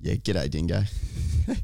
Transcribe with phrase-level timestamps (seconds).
[0.00, 0.82] Yeah, g'day, Dingo.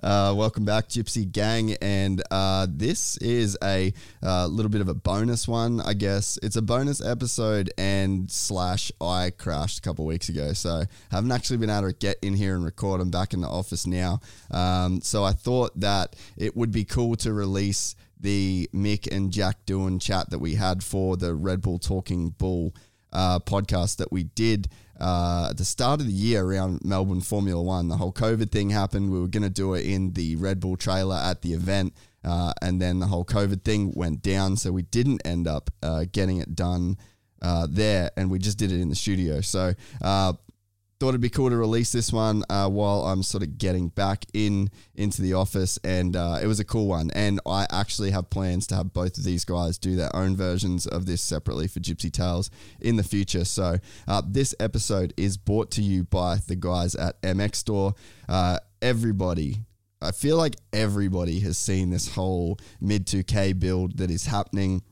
[0.00, 4.94] Uh, welcome back, Gypsy Gang, and uh, this is a uh, little bit of a
[4.94, 6.38] bonus one, I guess.
[6.44, 11.56] It's a bonus episode, and slash I crashed a couple weeks ago, so haven't actually
[11.56, 13.00] been able to get in here and record.
[13.00, 14.20] I'm back in the office now,
[14.52, 19.66] um, so I thought that it would be cool to release the Mick and Jack
[19.66, 22.74] Doohan chat that we had for the Red Bull Talking Bull
[23.12, 24.68] uh, podcast that we did
[25.00, 27.88] uh, at the start of the year around Melbourne Formula One.
[27.88, 29.10] The whole COVID thing happened.
[29.10, 31.94] We were going to do it in the Red Bull trailer at the event.
[32.24, 34.56] Uh, and then the whole COVID thing went down.
[34.56, 36.98] So we didn't end up uh, getting it done
[37.40, 38.10] uh, there.
[38.16, 39.40] And we just did it in the studio.
[39.40, 40.32] So uh,
[40.98, 44.24] thought it'd be cool to release this one uh, while I'm sort of getting back
[44.34, 47.10] in into the office, and uh, it was a cool one.
[47.12, 50.86] And I actually have plans to have both of these guys do their own versions
[50.86, 53.44] of this separately for Gypsy Tales in the future.
[53.44, 53.76] So
[54.08, 57.94] uh, this episode is brought to you by the guys at MX Store.
[58.28, 59.58] Uh, everybody.
[60.00, 64.82] I feel like everybody has seen this whole mid 2K build that is happening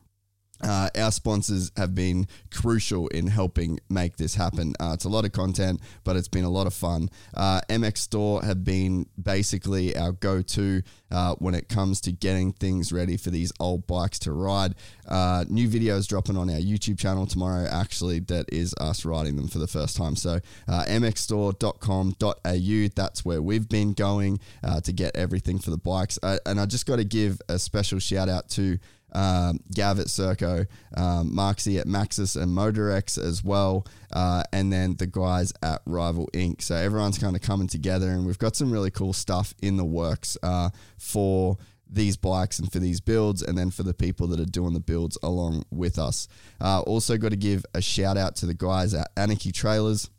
[0.63, 4.75] uh, our sponsors have been crucial in helping make this happen.
[4.81, 7.09] Uh, it's a lot of content, but it's been a lot of fun.
[7.35, 12.53] Uh, MX Store have been basically our go to uh, when it comes to getting
[12.53, 14.75] things ready for these old bikes to ride.
[15.07, 19.49] Uh, new videos dropping on our YouTube channel tomorrow, actually, that is us riding them
[19.49, 20.17] for the first time.
[20.17, 24.41] So, uh, mxstore.com.au, that's where we've been going
[24.83, 26.19] to get everything for the bikes.
[26.23, 28.79] and I just got to give a special shout out to
[29.17, 30.67] um, Gav at Serco,
[30.97, 36.61] um, at Maxxis and Motorex as well, uh, and then the guys at Rival Ink.
[36.61, 39.85] So everyone's kind of coming together, and we've got some really cool stuff in the
[39.85, 40.69] works uh,
[40.99, 41.57] for
[41.89, 44.81] these bikes and for these builds, and then for the people that are doing the
[44.81, 46.29] builds along with us.
[46.61, 50.11] Uh, also, got to give a shout out to the guys at Anarchy Trailers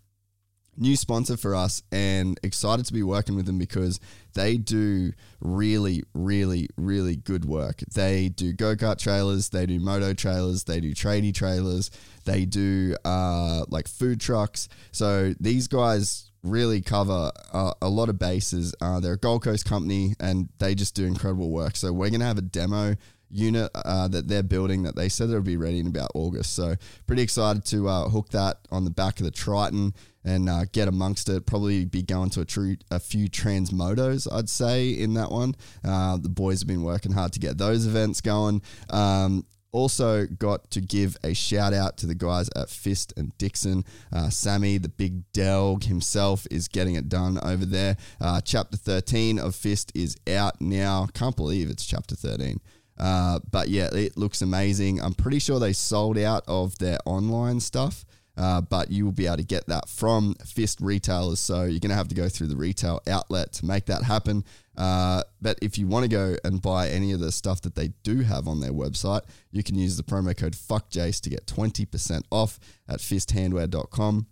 [0.77, 3.99] new sponsor for us and excited to be working with them because
[4.33, 7.81] they do really, really, really good work.
[7.93, 11.89] They do go kart trailers, they do moto trailers, they do tradie trailers,
[12.25, 14.69] they do uh, like food trucks.
[14.91, 18.73] So these guys really cover uh, a lot of bases.
[18.81, 21.75] Uh, they're a Gold Coast company and they just do incredible work.
[21.75, 22.95] So we're going to have a demo
[23.29, 26.53] unit uh, that they're building that they said it'll be ready in about August.
[26.53, 29.93] So pretty excited to uh, hook that on the back of the Triton
[30.23, 31.45] and uh, get amongst it.
[31.45, 35.55] Probably be going to a, true, a few Transmotos, I'd say, in that one.
[35.83, 38.61] Uh, the boys have been working hard to get those events going.
[38.89, 43.85] Um, also, got to give a shout out to the guys at Fist and Dixxon.
[44.11, 47.97] Uh, Sammy, the big Delg himself, is getting it done over there.
[48.19, 51.07] Uh, chapter 13 of Fist is out now.
[51.13, 52.59] Can't believe it's chapter 13.
[52.97, 55.01] Uh, but yeah, it looks amazing.
[55.01, 58.05] I'm pretty sure they sold out of their online stuff.
[58.37, 61.39] Uh, but you will be able to get that from Fist retailers.
[61.39, 64.43] So you're going to have to go through the retail outlet to make that happen.
[64.77, 67.87] Uh, but if you want to go and buy any of the stuff that they
[68.03, 69.21] do have on their website,
[69.51, 74.27] you can use the promo code FUCKJASE to get 20% off at fisthandwear.com.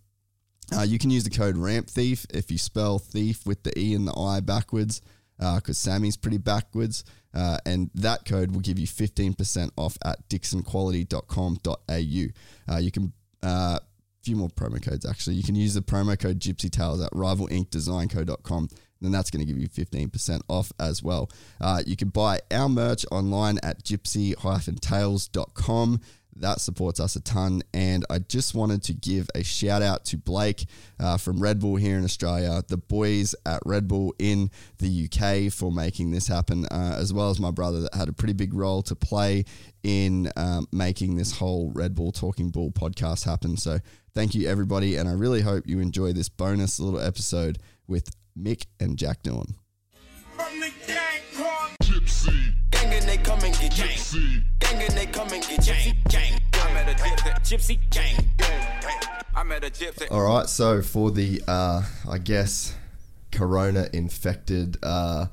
[0.76, 4.08] Uh, you can use the code RAMPTHEIF if you spell thief with the E and
[4.08, 5.02] the I backwards,
[5.38, 7.04] because uh, Sammy's pretty backwards.
[7.36, 12.74] Uh, and that code will give you 15% off at dixxonquality.com.au.
[12.74, 13.12] Uh, you can
[13.44, 13.80] uh,
[14.26, 15.36] few more promo codes actually.
[15.36, 18.70] You can use the promo code Gypsy Tales at rivalinkdesignco.com.
[19.02, 21.30] And that's going to give you 15% off as well.
[21.62, 26.02] Uh, you can buy our merch online at gypsy-tales.com.
[26.38, 27.62] that supports us a ton.
[27.74, 30.66] And I just wanted to give a shout out to Blake
[31.00, 35.52] uh, from Red Bull here in Australia, the boys at Red Bull in the UK
[35.52, 38.54] for making this happen, uh, as well as my brother that had a pretty big
[38.54, 39.46] role to play
[39.84, 43.56] in um, making this whole Red Bull Talking Bull podcast happen.
[43.58, 43.80] So
[44.14, 44.96] thank you, everybody.
[44.96, 49.54] And I really hope you enjoy this bonus little episode with Mick and Jack Doohan.
[52.96, 54.44] And they come and get Gypsy.
[54.60, 55.94] Gang and they come and get gypsy.
[56.10, 56.40] Gang.
[56.54, 57.34] I met a gypsy.
[57.44, 58.30] Gypsy gang.
[59.36, 60.10] I met a gypsy.
[60.10, 62.76] All right, so for the, uh, I guess,
[63.32, 65.28] corona infected uh,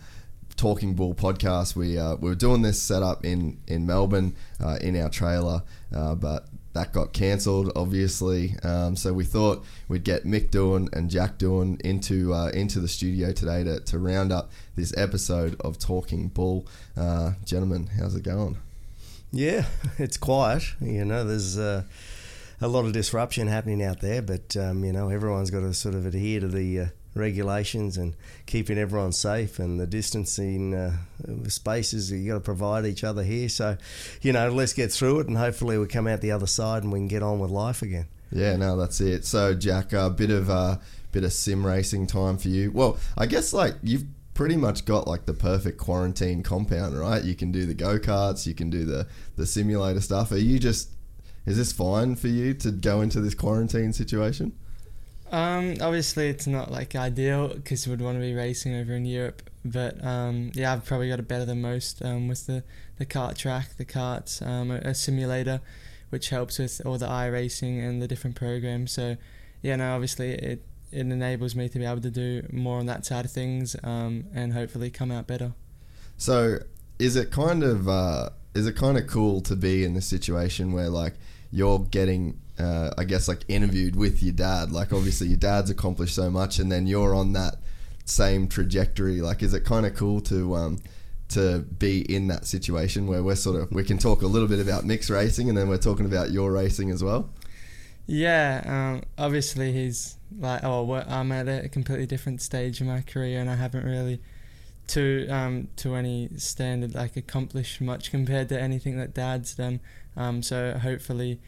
[0.57, 5.01] Talking Bull podcast, we, uh, we were doing this setup in, in Melbourne uh, in
[5.01, 5.63] our trailer,
[5.95, 8.57] uh, but that got cancelled, obviously.
[8.63, 12.89] Um, so we thought we'd get Mick Doohan and Jack Doohan into uh, into the
[12.89, 16.67] studio today to, to round up this episode of Talking Bull.
[16.97, 18.59] Uh, gentlemen, how's it going?
[19.33, 19.67] Yeah,
[19.99, 20.63] it's quiet.
[20.81, 21.83] You know, there's uh,
[22.61, 25.95] a lot of disruption happening out there, but um, you know, everyone's got to sort
[25.95, 28.15] of adhere to the uh, regulations and
[28.47, 30.97] keeping everyone safe and the distancing uh,
[31.49, 33.49] spaces you got to provide each other here.
[33.49, 33.77] So,
[34.23, 36.93] you know, let's get through it and hopefully we come out the other side and
[36.93, 38.07] we can get on with life again.
[38.31, 39.27] Yeah, no, that's it.
[39.27, 40.79] So, Jack, a bit of uh,
[41.13, 42.71] bit of sim racing time for you.
[42.73, 47.23] Well, I guess like you've pretty much got like the perfect quarantine compound, right?
[47.23, 49.07] You can do the go karts, you can do the
[49.37, 50.33] the simulator stuff.
[50.33, 50.91] Are you just
[51.45, 54.53] is this fine for you to go into this quarantine situation?
[55.33, 59.43] Um, obviously, it's not like ideal because we'd want to be racing over in Europe.
[59.65, 62.63] But um, yeah, I've probably got it better than most um, with the,
[62.99, 65.61] the kart track, the karts, um, a, a simulator,
[66.11, 68.93] which helps with all the iRacing and the different programs.
[68.93, 69.17] So
[69.63, 73.07] yeah, no, obviously it it enables me to be able to do more on that
[73.07, 75.55] side of things um, and hopefully come out better.
[76.19, 76.59] So,
[76.99, 80.73] is it kind of uh, is it kind of cool to be in this situation
[80.73, 81.15] where like
[81.51, 84.73] you're getting uh, I guess like interviewed with your dad.
[84.73, 87.57] Like obviously your dad's accomplished so much, and then you're on that
[88.05, 89.21] same trajectory.
[89.21, 90.79] Like, is it kind of cool to um,
[91.31, 94.61] to be in that situation where we're sort of we can talk a little bit
[94.61, 97.31] about mixed racing, and then we're talking about your racing as well.
[98.07, 103.41] Yeah, um, obviously he's like, oh, I'm at a completely different stage in my career,
[103.41, 104.21] and I haven't really
[104.89, 109.81] to um, to any standard like accomplished much compared to anything that Dad's done.
[110.17, 111.41] Um, so hopefully,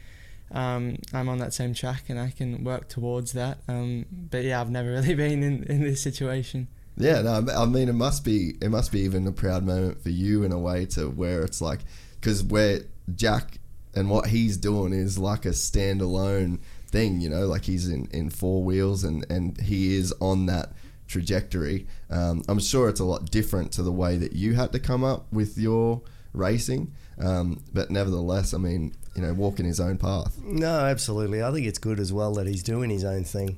[0.51, 3.59] um, I'm on that same track and I can work towards that.
[3.67, 6.67] Um, but yeah, I've never really been in, in this situation.
[6.97, 10.09] Yeah, no, I mean it must be it must be even a proud moment for
[10.09, 11.81] you in a way to where it's like
[12.21, 12.79] because where
[13.13, 13.59] Jack
[13.93, 18.29] and what he's doing is like a standalone thing, you know, like he's in, in
[18.29, 20.71] four wheels and, and he is on that
[21.07, 21.87] trajectory.
[22.09, 25.03] Um, I'm sure it's a lot different to the way that you had to come
[25.03, 26.01] up with your
[26.33, 30.37] racing, um, but nevertheless, I mean, you know, walking his own path.
[30.43, 31.41] No, absolutely.
[31.41, 33.57] I think it's good as well that he's doing his own thing.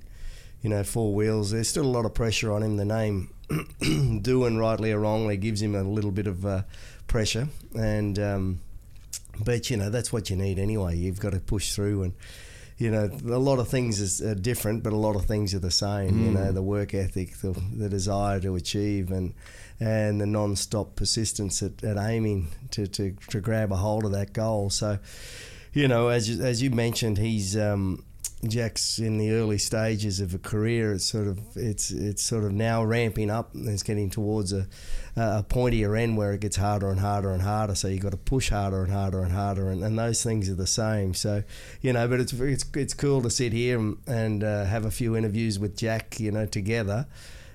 [0.62, 1.51] You know, four wheels.
[1.51, 2.77] There's still a lot of pressure on him.
[2.77, 3.30] The name,
[4.21, 6.63] doing rightly or wrongly, gives him a little bit of uh,
[7.07, 8.59] pressure, and um,
[9.44, 10.95] but you know that's what you need anyway.
[10.95, 12.13] You've got to push through, and
[12.77, 15.60] you know a lot of things is are different, but a lot of things are
[15.60, 16.13] the same.
[16.13, 16.25] Mm.
[16.25, 19.36] You know, the work ethic, the, the desire to achieve, and
[19.80, 24.33] and the non-stop persistence at, at aiming to, to, to grab a hold of that
[24.33, 24.69] goal.
[24.69, 24.98] So,
[25.74, 28.04] you know, as you, as you mentioned, he's um,
[28.46, 30.94] Jack's in the early stages of a career.
[30.94, 34.68] It's sort of it's it's sort of now ramping up and it's getting towards a
[35.16, 37.74] a pointier end where it gets harder and harder and harder.
[37.74, 40.56] So you've got to push harder and harder and harder, and, and those things are
[40.56, 41.16] the same.
[41.16, 41.44] So
[41.81, 44.92] you know, but it's it's it's cool to sit here and, and uh, have a
[44.92, 47.08] few interviews with Jack, you know, together.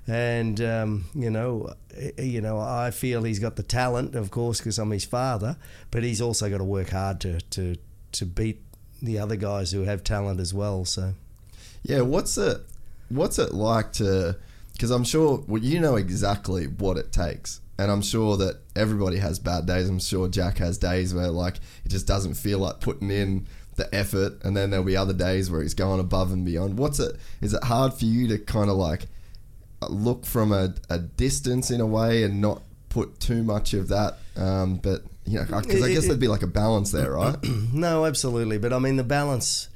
[0.08, 1.75] And um, you know,
[2.19, 5.56] you know, I feel he's got the talent, of course, because I'm his father.
[5.93, 7.77] But he's also got to work hard to to
[8.12, 8.62] to beat
[9.00, 10.84] the other guys who have talent as well.
[10.84, 11.14] So,
[11.82, 12.60] yeah, what's it
[13.08, 14.36] what's it like to?
[14.72, 19.19] Because I'm sure well, you know exactly what it takes, and I'm sure that everybody
[19.19, 19.88] has bad days.
[19.88, 23.92] I'm sure Jack has days where like it just doesn't feel like putting in the
[23.94, 26.78] effort, and then there'll be other days where he's going above and beyond.
[26.78, 27.16] What's it?
[27.40, 29.06] Is it hard for you to kind of like
[29.88, 34.19] look from a, a distance in a way and not put too much of that?
[34.36, 37.36] Um, but you know, because I guess there'd be like a balance there, right?
[37.72, 38.58] no, absolutely.
[38.58, 39.69] But I mean, the balance,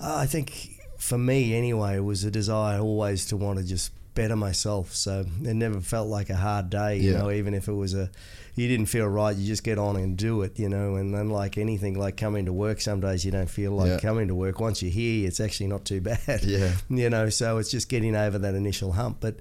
[0.00, 4.36] uh, I think for me anyway, was a desire always to want to just better
[4.36, 4.92] myself.
[4.94, 7.18] So it never felt like a hard day, you Yeah.
[7.18, 8.10] know, even if it was a,
[8.54, 10.96] you didn't feel right, you just get on and do it, you know.
[10.96, 13.98] And unlike anything, like coming to work, some days you don't feel like Yeah.
[14.00, 14.60] coming to work.
[14.60, 16.44] Once you're here, it's actually not too bad.
[16.44, 16.72] Yeah.
[16.90, 19.16] You know, so it's just getting over that initial hump.
[19.20, 19.36] But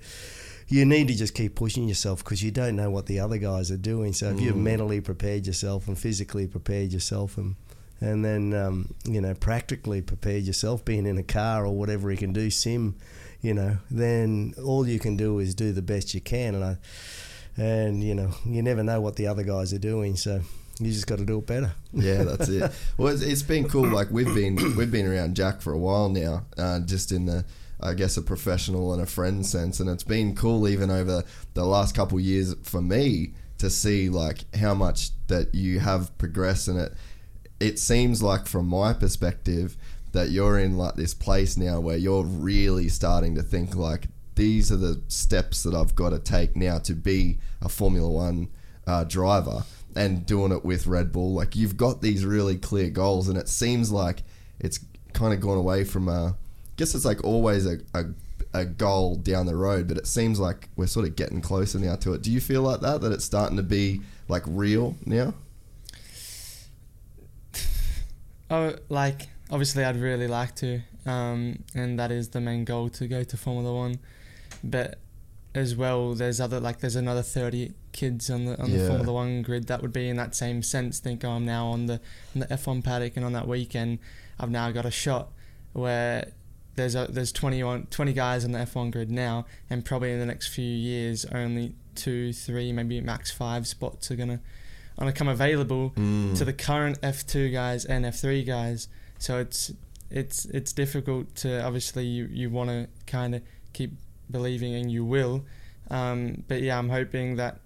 [0.72, 3.70] you need to just keep pushing yourself because you don't know what the other guys
[3.72, 4.14] are doing.
[4.14, 4.64] So if you've Mm.
[4.64, 7.56] mentally prepared yourself and physically prepared yourself and
[8.00, 12.18] and then um, you know practically prepared yourself, being in a car or whatever you
[12.18, 12.96] can do, sim,
[13.42, 16.78] you know, then all you can do is do the best you can, and I,
[17.58, 20.42] and you know, you never know what the other guys are doing, so
[20.80, 21.74] you just got to do it better.
[21.94, 22.72] Yeah, that's it.
[22.98, 23.88] Well, it's, it's been cool.
[23.88, 27.46] Like we've been we've been around Jack for a while now, uh, just in the
[27.82, 31.24] I guess a professional and a friend sense, and it's been cool even over
[31.54, 36.18] the last couple of years for me to see like how much that you have
[36.18, 36.94] progressed in it.
[37.60, 39.78] It seems like from my perspective
[40.12, 44.72] that you're in like this place now where you're really starting to think like these
[44.72, 48.50] are the steps that I've got to take now to be a Formula One
[48.88, 49.64] uh, driver
[49.96, 51.34] and doing it with Red Bull.
[51.34, 54.24] Like you've got these really clear goals, and it seems like
[54.60, 54.80] it's
[55.14, 56.36] kind of gone away from a.
[56.72, 58.06] I guess it's like always a, a
[58.54, 61.96] a goal down the road, but it seems like we're sort of getting closer now
[61.98, 62.22] to it.
[62.22, 63.02] Do you feel like that?
[63.02, 65.34] That it's starting to be like real now?
[68.50, 73.08] Oh, like obviously, I'd really like to, um, and that is the main goal to
[73.08, 74.00] go to Formula One.
[74.62, 75.00] But
[75.56, 78.80] as well, there's other like there's another thirty kids on the on Yeah.
[78.80, 81.00] the Formula One grid that would be in that same sense.
[81.00, 82.02] Think, oh, I'm now on the
[82.36, 84.00] on the F1 paddock, and on that weekend,
[84.38, 85.30] I've now got a shot
[85.72, 86.32] where
[86.76, 90.26] there's a, there's 21, 20 guys on the F1 grid now, and probably in the
[90.26, 94.40] next few years, only two, three, maybe max five spots are gonna
[94.98, 95.92] gonna come available
[96.36, 98.88] to the current F2 guys and F3 guys.
[99.18, 99.72] So it's
[100.10, 103.42] it's it's difficult to obviously you you want to kind of
[103.74, 103.92] keep
[104.30, 105.44] believing and you will,
[105.90, 107.60] um, but yeah, I'm hoping that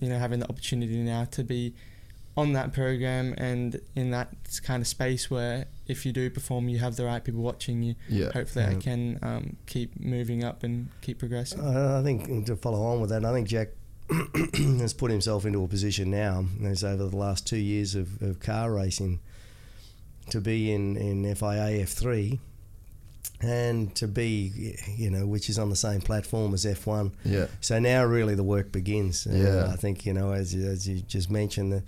[0.00, 1.74] you know having the opportunity now to be
[2.36, 4.28] on that program and in that
[4.62, 7.94] kind of space where if you do perform, you have the right people watching you.
[8.08, 8.30] Yeah.
[8.32, 11.60] Hopefully, I can um, keep moving up and keep progressing.
[11.60, 13.68] I I think to follow on with that, I think Jack
[14.54, 18.40] has put himself into a position now, as over the last two years of, of
[18.40, 19.20] car racing,
[20.30, 22.38] to be in, in FIA F3
[23.40, 27.12] and to be, you know, which is on the same platform as F1.
[27.24, 27.46] Yeah.
[27.60, 29.26] So now really the work begins.
[29.26, 29.68] And Yeah.
[29.72, 31.82] I think, you know, as, as you just mentioned, that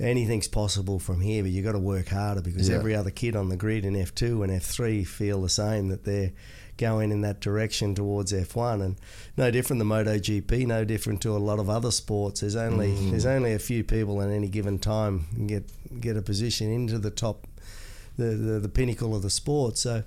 [0.00, 2.76] anything's possible from here, but you've got to work harder because Yeah.
[2.76, 6.32] every other kid on the grid in F2 and F3 feel the same that they're
[6.78, 8.96] going in that direction towards F1 and
[9.36, 13.10] no different than MotoGP no different to a lot of other sports there's only Mm.
[13.10, 15.64] there's only a few people at any given time can get
[16.00, 17.46] get a position into the top
[18.16, 20.02] the, the, the pinnacle of the sport so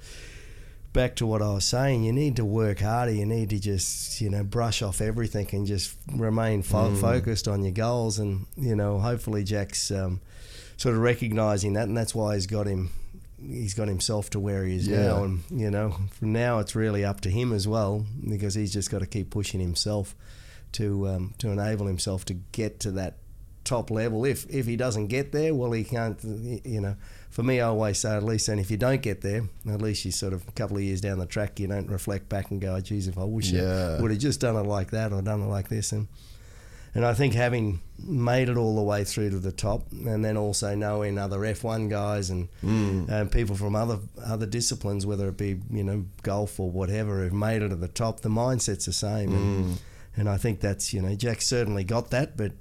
[0.94, 3.12] back to what I was saying, you need to work harder.
[3.12, 7.64] You need to just, you know, brush off everything and just remain fo- focused on
[7.64, 8.20] your goals.
[8.20, 10.22] And, you know, hopefully Jack's um,
[10.78, 11.88] sort of recognizing that.
[11.88, 12.92] And that's why he's got him,
[13.42, 15.08] he's got himself to where he is Yeah.
[15.08, 15.24] now.
[15.24, 18.92] And, you know, from now it's really up to him as well because he's just
[18.92, 20.16] got to keep pushing himself
[20.74, 23.18] to, um, to enable himself to get to that
[23.64, 24.26] top level.
[24.26, 26.20] If if he doesn't get there, well, he can't.
[26.66, 26.96] You know,
[27.34, 30.06] for me, I always say at least, and if you don't get there, at least
[30.06, 32.62] you sort of a couple of years down the track, you don't reflect back and
[32.62, 33.96] go, oh, "Geez, if I wish Yeah.
[33.98, 36.08] I would have just done it like that or done it like this." And
[36.94, 40.38] and I think having made it all the way through to the top, and then
[40.38, 43.10] also knowing other F1 guys and mm.
[43.10, 47.34] and people from other other disciplines, whether it be you know golf or whatever, who've
[47.34, 49.34] made it to the top, the mindset's the same.
[49.34, 49.78] And, mm.
[50.16, 52.52] And I think that's you know Jack certainly got that, but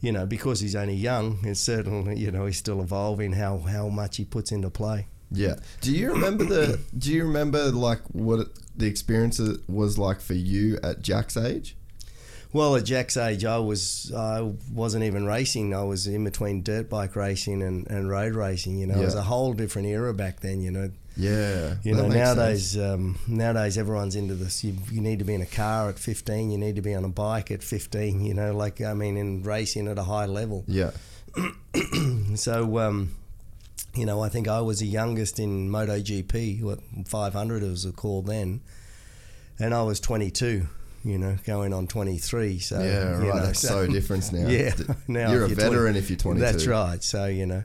[0.00, 3.88] you know because he's only young, it's certainly you know he's still evolving how how
[3.88, 5.06] much he puts into play.
[5.32, 5.56] Yeah.
[5.80, 6.80] Do you remember the?
[6.96, 11.76] Do you remember like what it, the experience was like for you at Jack's age?
[12.52, 15.72] Well, at Jack's age, I was I wasn't even racing.
[15.72, 18.76] I was in between dirt bike racing and, and road racing.
[18.76, 20.60] You know, it was a whole different era back then.
[20.60, 20.90] You know,
[21.20, 21.74] Yeah.
[21.82, 24.64] You know, nowadays, um, nowadays everyone's into this.
[24.64, 26.50] You, you need to be in a car at 15.
[26.50, 28.24] You need to be on a bike at 15.
[28.24, 30.64] You know, like I mean, in racing at a high level.
[30.66, 30.92] Yeah.
[32.34, 33.16] So, um,
[33.94, 36.62] you know, I think I was the youngest in MotoGP.
[36.62, 38.60] What 500 it was called then,
[39.58, 40.66] and I was 22.
[41.02, 42.58] You know, going on 23.
[42.58, 43.36] So Yeah, you right.
[43.36, 44.48] know, That's so different now.
[44.48, 44.74] Yeah,
[45.08, 46.44] now you're a veteran if you're 22.
[46.44, 47.02] That's right.
[47.02, 47.62] So you know,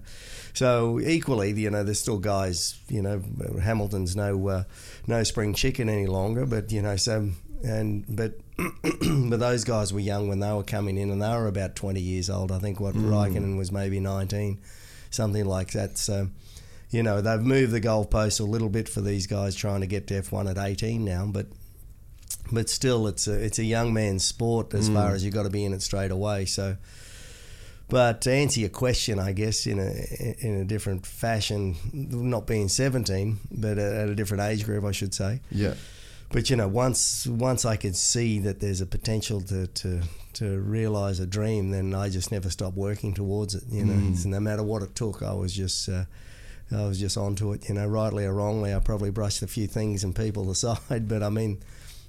[0.54, 2.80] so equally, you know, there's still guys.
[2.88, 3.22] You know,
[3.62, 4.64] Hamilton's no uh,
[5.08, 7.30] no spring chicken any longer, but you know, so
[7.64, 11.48] and but but those guys were young when they were coming in, and they were
[11.48, 12.52] about 20 years old.
[12.54, 13.10] I think what Mm.
[13.10, 14.60] Raikkonen was maybe 19,
[15.10, 15.98] something like that.
[15.98, 16.30] So.
[16.92, 20.08] You know they've moved the goalposts a little bit for these guys trying to get
[20.08, 21.48] to F1 at 18 now, but
[22.52, 25.50] but still it's a it's a young man's sport as far as you've got to
[25.50, 26.46] be in it straight away.
[26.46, 26.78] So,
[27.90, 32.68] but to answer your question, I guess in a in a different fashion, not being
[32.68, 35.42] seventeen, but at a different age group, I should say.
[35.52, 35.74] Yeah.
[36.32, 40.02] But you know, once once I could see that there's a potential to to
[40.34, 43.64] to realize a dream, then I just never stopped working towards it.
[43.70, 45.90] You know, so no matter what it took, I was just.
[45.90, 46.06] Uh,
[46.72, 47.70] I was just onto it.
[47.70, 51.22] You know, rightly or wrongly, I probably brushed a few things and people aside, but
[51.22, 51.62] I mean,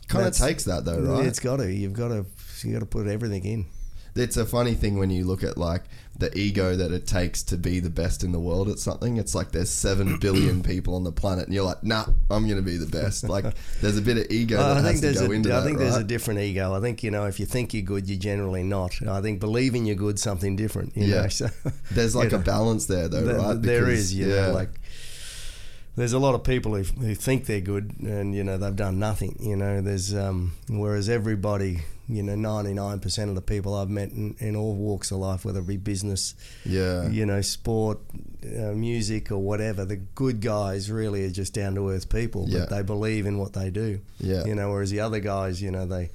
[0.09, 1.27] Kind of takes that though, right?
[1.27, 1.73] It's got to.
[1.73, 2.25] You've got to.
[2.63, 3.67] You got to put everything in.
[4.15, 5.83] it's a funny thing when you look at like
[6.19, 9.19] the ego that it takes to be the best in the world at something.
[9.19, 12.63] It's like there's seven billion people on the planet, and you're like, nah, I'm gonna
[12.63, 13.29] be the best.
[13.29, 13.45] Like
[13.83, 15.79] there's a bit of ego that I has to go a, into I that, think
[15.79, 15.85] right?
[15.85, 16.73] there's a different ego.
[16.75, 18.95] I think you know if you think you're good, you're generally not.
[19.07, 20.97] I think believing you're good, something different.
[20.97, 21.23] You Yeah.
[21.23, 21.49] know, so
[21.91, 23.61] there's like a know, balance there, though, there- right?
[23.61, 24.47] there Because- is, you yeah.
[24.47, 24.71] know, like
[25.97, 28.99] there's a lot of people who, who think they're good and you know they've done
[28.99, 29.37] nothing.
[29.41, 34.37] You know, there's um, whereas everybody, you know, 99% of the people I've met in,
[34.39, 36.35] in all walks of life, whether it be business,
[36.65, 37.99] yeah, you know, sport,
[38.45, 39.85] uh, music, or whatever.
[39.85, 42.67] The good guys really are just down to earth people, Yeah.
[42.67, 44.01] they believe in what they do.
[44.19, 44.45] Yeah.
[44.45, 46.11] You know, whereas the other guys, you know, they,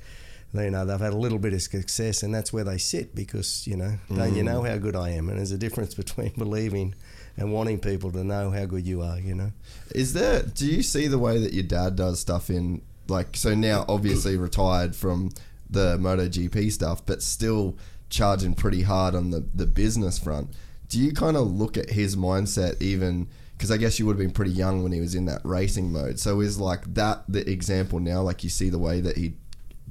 [0.53, 3.15] they you know they've had a little bit of success, and that's where they sit
[3.15, 4.35] because you know, Mm.
[4.35, 5.27] you know how good I am?
[5.29, 6.93] And there's a difference between believing
[7.37, 9.19] and wanting people to know how good you are.
[9.19, 9.51] You know.
[9.93, 10.43] Is there?
[10.43, 13.35] Do you see the way that your dad does stuff in like?
[13.35, 15.31] So now, obviously retired from
[15.69, 17.77] the MotoGP stuff, but still
[18.09, 20.49] charging pretty hard on the the business front.
[20.89, 23.27] Do you kind of look at his mindset even?
[23.53, 25.91] Because I guess you would have been pretty young when he was in that racing
[25.91, 26.19] mode.
[26.19, 28.21] So is like that the example now?
[28.21, 29.33] Like you see the way that he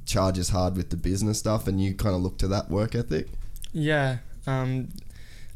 [0.05, 3.29] charges hard with the business stuff, and you kind of look to that work ethic.
[3.71, 4.17] Yeah.
[4.45, 4.89] Um,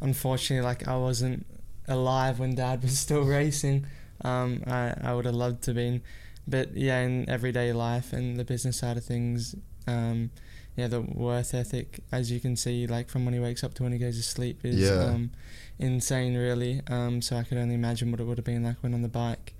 [0.02, 1.46] unfortunately, like I wasn't
[1.88, 3.86] alive when Dad was still racing.
[4.24, 6.02] Um, I I would have loved to have been,
[6.48, 9.56] but yeah, in everyday life and the business side of things,
[9.88, 10.32] um,
[10.78, 13.84] yeah, the worth ethic, as you can see, like from when he wakes up to
[13.84, 15.04] when he goes to sleep, is Yeah.
[15.06, 15.32] um,
[15.80, 16.82] insane, really.
[16.88, 19.08] Um, so I could only imagine what it would have been like when on the
[19.10, 19.54] bike.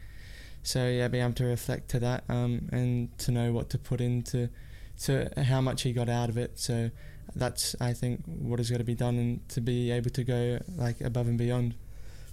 [0.64, 4.02] So yeah, being able to reflect to that, um, and to know what to put
[4.02, 4.50] into,
[5.04, 6.58] to how much he got out of it.
[6.60, 6.90] So
[7.36, 10.60] that's I think what has got to be done and to be able to go
[10.78, 11.76] like above and beyond.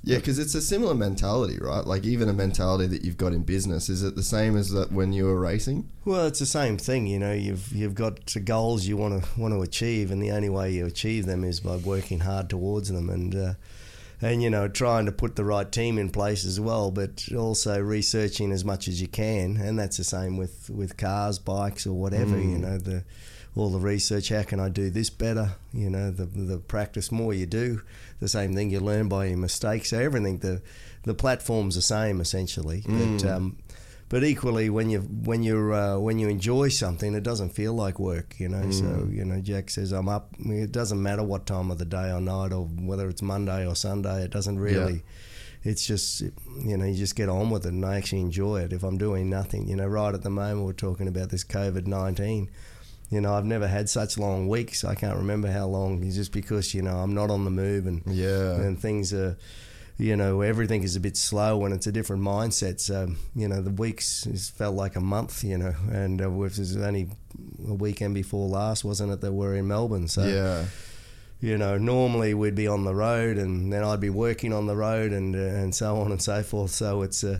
[0.04, 1.86] Yeah, because it's a similar mentality, right?
[1.86, 3.88] Like even a mentality that you've got in business.
[3.88, 5.88] Is it the same as that when you were racing?
[6.04, 7.32] Well, it's the same thing, you know.
[7.32, 10.86] You've you've got goals you want to want to achieve, and the only way you
[10.86, 13.54] achieve them is by working hard towards them, and uh,
[14.20, 17.80] and you know trying to put the right team in place as well, but also
[17.80, 21.92] researching as much as you can, and that's the same with with cars, bikes, or
[21.92, 22.36] whatever.
[22.36, 23.04] You know the
[23.56, 24.30] all the research.
[24.30, 25.52] How can I do this better?
[25.72, 27.82] You know the the practice more you do,
[28.20, 29.90] the same thing you learn by your mistakes.
[29.90, 30.62] So everything the
[31.04, 33.24] the platform's the same essentially, but.
[33.24, 33.58] Um,
[34.08, 37.98] but equally, when you when you uh, when you enjoy something, it doesn't feel like
[37.98, 38.70] work, you know.
[38.70, 40.34] So you know, Jack says I'm up.
[40.38, 43.74] It doesn't matter what time of the day or night, or whether it's Monday or
[43.74, 44.22] Sunday.
[44.22, 45.02] It doesn't really.
[45.62, 48.74] It's just you know you just get on with it, and I actually enjoy it.
[48.74, 51.86] If I'm doing nothing, you know, right at the moment we're talking about this COVID
[51.86, 52.50] nineteen.
[53.12, 54.84] You know, I've never had such long weeks.
[54.84, 56.02] I can't remember how long.
[56.02, 58.54] It's just because you know I'm not on the move and Yeah.
[58.60, 59.36] and things are
[59.98, 63.60] you know everything is a bit slow and it's a different mindset so you know
[63.60, 67.08] the weeks has felt like a month you know and uh, it was only
[67.68, 70.64] a weekend before last wasn't it that we're in melbourne so yeah.
[71.40, 74.74] you know normally we'd be on the road and then i'd be working on the
[74.74, 77.38] road and uh, and so on and so forth so it's uh,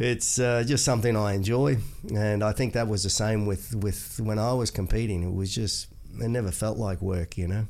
[0.00, 1.76] it's uh, just something I enjoy,
[2.14, 5.22] and I think that was the same with, with when I was competing.
[5.22, 5.88] It was just
[6.20, 7.66] it never felt like work, you know.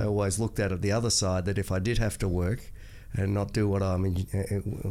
[0.00, 2.60] I always looked at it the other side that if I did have to work
[3.14, 4.90] and not do what I'm uh,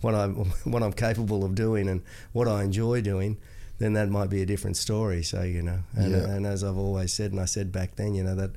[0.00, 3.36] what I'm what I'm capable of doing and what I enjoy doing,
[3.78, 5.22] then that might be a different story.
[5.22, 6.28] So you know, and, Yeah.
[6.34, 8.50] and as I've always said, and I said back then, you know that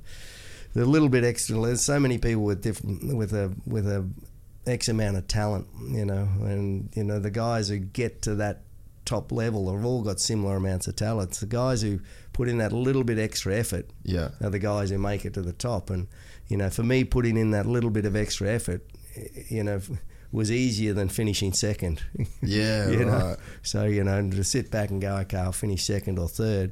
[0.74, 1.58] the little bit extra.
[1.60, 4.08] There's so many people with different with a with a
[4.68, 8.62] x amount of talent, you know, and you know the guys who get to that
[9.06, 11.40] top level have all got similar amounts of talents.
[11.40, 12.00] The guys who
[12.34, 14.30] put in that little bit extra effort Yeah.
[14.42, 15.90] are the guys who make it to the top.
[15.92, 16.08] And
[16.48, 18.82] you know, for me, putting in that little bit of extra effort,
[19.48, 19.80] you know,
[20.32, 22.02] was easier than finishing second.
[22.42, 23.12] Yeah, you know?
[23.30, 23.38] right.
[23.62, 26.72] So you know, to sit back and go, okay, I'll finish second or third.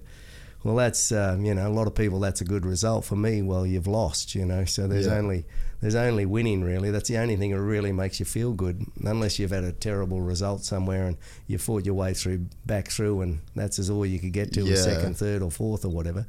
[0.63, 3.03] Well, that's uh, you know, a lot of people that's a good result.
[3.05, 4.33] For me, well, you've lost.
[4.35, 5.15] You know, so there's Yeah.
[5.17, 5.45] only
[5.81, 6.89] there's only winning really.
[6.91, 10.21] That's the only thing that really makes you feel good, unless you've had a terrible
[10.21, 14.19] result somewhere and you fought your way through back through, and that's as all you
[14.19, 14.75] could get to, Yeah.
[14.75, 16.25] second, third, or fourth or whatever.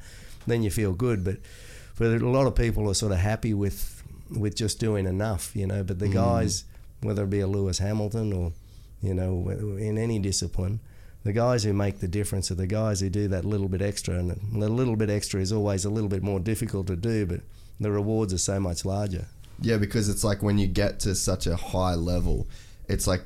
[0.47, 1.37] Then you feel good, but
[1.97, 5.67] but a lot of people are sort of happy with with just doing enough, you
[5.67, 5.85] know.
[5.85, 6.65] But the guys,
[7.03, 8.53] whether it be a Lewis Hamilton or
[9.01, 10.81] you know in any discipline,
[11.25, 14.15] the guys who make the difference are the guys who do that little bit extra,
[14.19, 17.41] and the little bit extra is always a little bit more difficult to do, but
[17.81, 19.27] the rewards are so much larger.
[19.61, 22.47] Yeah, because it's like when you get to such a high level,
[22.89, 23.23] it's like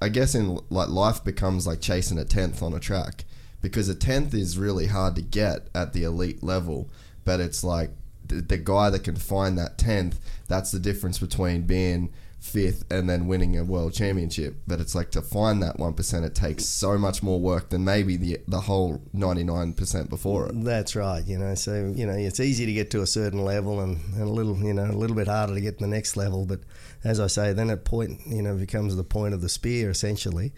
[0.00, 3.24] I guess in like life becomes like chasing a tenth on a track
[3.60, 6.88] because a tenth is really hard to get at the elite level,
[7.24, 7.90] but it's like
[8.26, 10.18] the, the guy that can find that tenth.
[10.48, 14.56] That's the difference between being fifth and then winning a world championship.
[14.66, 17.84] But it's like to find that one percent, it takes so much more work than
[17.84, 20.64] maybe the the whole ninety nine percent before it.
[20.64, 21.24] That's right.
[21.24, 24.22] You know, so you know it's easy to get to a certain level, and, and
[24.22, 26.46] a little, you know, a little bit harder to get to the next level.
[26.46, 26.60] But
[27.04, 30.52] as I say, then at point, you know, becomes the point of the spear essentially,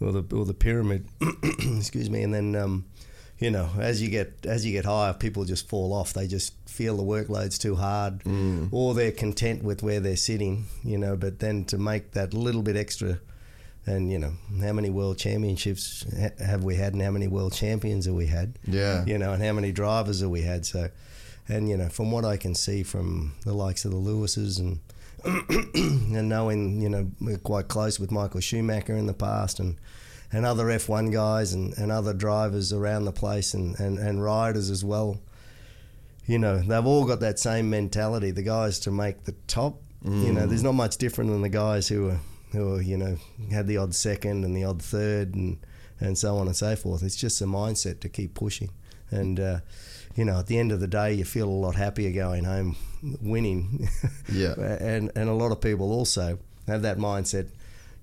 [0.00, 1.08] or the or the pyramid.
[1.42, 2.54] excuse me, and then.
[2.54, 2.86] Um,
[3.42, 6.12] you know, as you get as you get higher, people just fall off.
[6.12, 8.68] They just feel the workload's too hard, mm.
[8.70, 10.66] or they're content with where they're sitting.
[10.84, 13.18] You know, but then to make that little bit extra,
[13.84, 17.52] and you know, how many world championships ha- have we had, and how many world
[17.52, 18.60] champions have we had?
[18.64, 19.04] Yeah.
[19.06, 20.64] you know, and how many drivers have we had?
[20.64, 20.90] So,
[21.48, 24.78] and you know, from what I can see from the likes of the Lewises and
[25.24, 29.76] and knowing, you know, we're quite close with Michael Schumacher in the past and
[30.32, 34.70] and other F1 guys and, and other drivers around the place and, and, and riders
[34.70, 35.20] as well.
[36.26, 38.30] You know, they've all got that same mentality.
[38.30, 41.86] The guys to make the top, you know, there's not much different than the guys
[41.88, 42.20] who are
[42.52, 43.16] who are, you know,
[43.50, 45.58] had the odd second and the odd third and
[46.00, 47.02] and so on and so forth.
[47.02, 48.70] It's just a mindset to keep pushing.
[49.10, 49.60] And uh,
[50.16, 52.76] you know, at the end of the day, you feel a lot happier going home
[53.20, 53.88] winning.
[54.32, 54.54] Yeah.
[54.58, 57.48] and and a lot of people also have that mindset.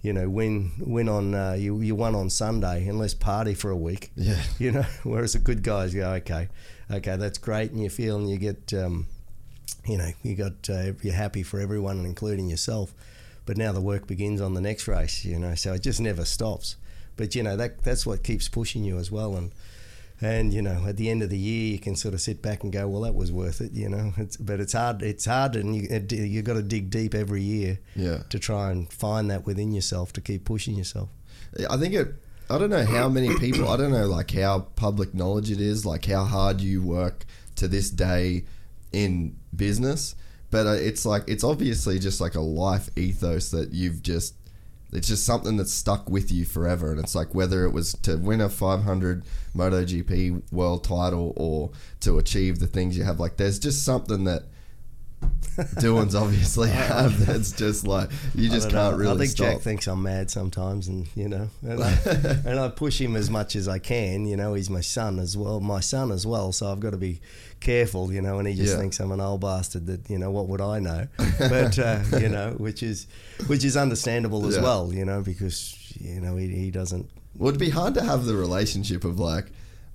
[0.02, 3.70] You know, win win on uh, you you won on Sunday, and let's party for
[3.70, 4.12] a week.
[4.16, 4.42] Yeah.
[4.60, 6.48] You know, whereas the good guys go, okay,
[6.90, 9.08] okay, that's great, and you feel and you get, um,
[9.86, 12.94] you know, you got uh, you're happy for everyone, including yourself.
[13.46, 15.26] But now the work begins on the next race.
[15.26, 16.76] You know, so it just never stops.
[17.18, 19.52] But you know that that's what keeps pushing you as well, and
[20.22, 22.64] and you know at the end of the year you can sort of sit back
[22.64, 23.72] and go, well, that was worth it.
[23.72, 25.02] You know, it's, but it's hard.
[25.02, 28.24] It's hard, and you you got to dig deep every year Yeah.
[28.30, 31.10] to try and find that within yourself to keep pushing yourself.
[31.70, 32.14] I think it.
[32.52, 33.70] I don't know how many people.
[33.70, 35.86] I don't know like how public knowledge it is.
[35.86, 37.26] Like how hard you work
[37.58, 38.46] to this day
[38.92, 40.16] in business.
[40.52, 44.34] But uh, it's like it's obviously just like a life ethos that you've just.
[44.92, 48.18] It's just something that's stuck with you forever, and it's like whether it was to
[48.18, 49.24] win a 500
[49.56, 51.72] MotoGP world title or
[52.02, 53.20] to achieve the things you have.
[53.20, 54.44] Like, there's just something that
[55.60, 57.26] Doohan's obviously have.
[57.26, 58.90] That's just like you just don't know.
[58.90, 59.48] can't really I think stop.
[59.54, 61.92] Jack thinks I'm mad sometimes, and you know, and I,
[62.46, 64.26] and I push him as much as I can.
[64.26, 66.54] You know, he's my son as well, my son as well.
[66.54, 67.20] So I've got to be
[67.60, 68.14] careful.
[68.14, 68.80] You know, and he just Yeah.
[68.80, 69.86] thinks I'm an old bastard.
[69.88, 71.08] That you know, what would I know?
[71.38, 73.08] But uh, you know, which is
[73.48, 74.62] which is understandable as Yeah.
[74.64, 74.94] well.
[74.94, 77.10] You know, because you know he, he doesn't.
[77.36, 79.48] Well, it'd be hard to have the relationship of like,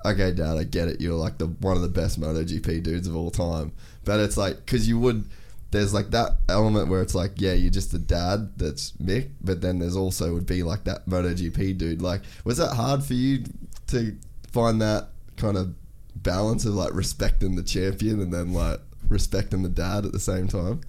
[0.05, 1.01] okay, Dad, I get it.
[1.01, 3.73] You're like the one of the best MotoGP dudes of all time,
[4.05, 5.25] but it's like because you would.
[5.71, 9.61] There's like that element where it's like, yeah, you're just the dad that's Mick, but
[9.61, 12.01] then there's also would be like that MotoGP dude.
[12.01, 13.43] Like, was that hard for you
[13.89, 14.17] to
[14.53, 15.75] find that kind of
[16.15, 20.47] balance of like respecting the champion and then like respecting the dad at the same
[20.47, 20.81] time?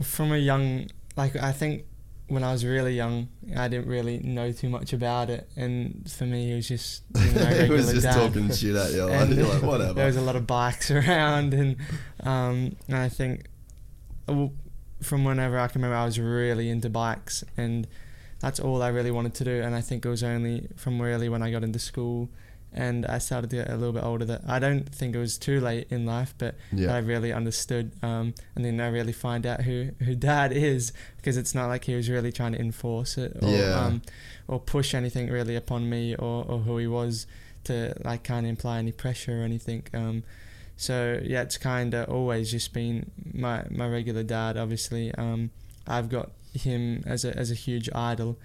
[0.00, 0.86] From a young,
[1.16, 1.84] like I think
[2.32, 6.24] when I was really young, I didn't really know too much about it, and for
[6.24, 8.14] me, it was just you know, he was just dad.
[8.14, 9.06] talking shit at you.
[9.06, 11.76] And you're like, There was a lot of bikes around, and
[12.20, 13.48] um, and I think
[14.26, 14.50] well,
[15.02, 17.86] from whenever I can remember, I was really into bikes, and
[18.40, 19.60] that's all I really wanted to do.
[19.60, 22.30] And I think it was only from really when I got into school
[22.74, 25.36] and I started to get a little bit older that I don't think it was
[25.38, 26.94] too late in life, but Yeah.
[26.94, 27.92] I really understood.
[28.02, 31.84] Um, and then I really find out who, who dad is because it's not like
[31.84, 33.78] he was really trying to enforce it or, Yeah.
[33.86, 34.02] um,
[34.48, 37.26] or push anything really upon me or, or who he was
[37.64, 39.84] to like kind of imply any pressure or anything.
[39.94, 40.24] Um,
[40.76, 44.56] so yeah, it's kind of always just been my, my regular dad.
[44.56, 45.50] Obviously, um,
[45.86, 48.38] I've got him as a as a huge idol,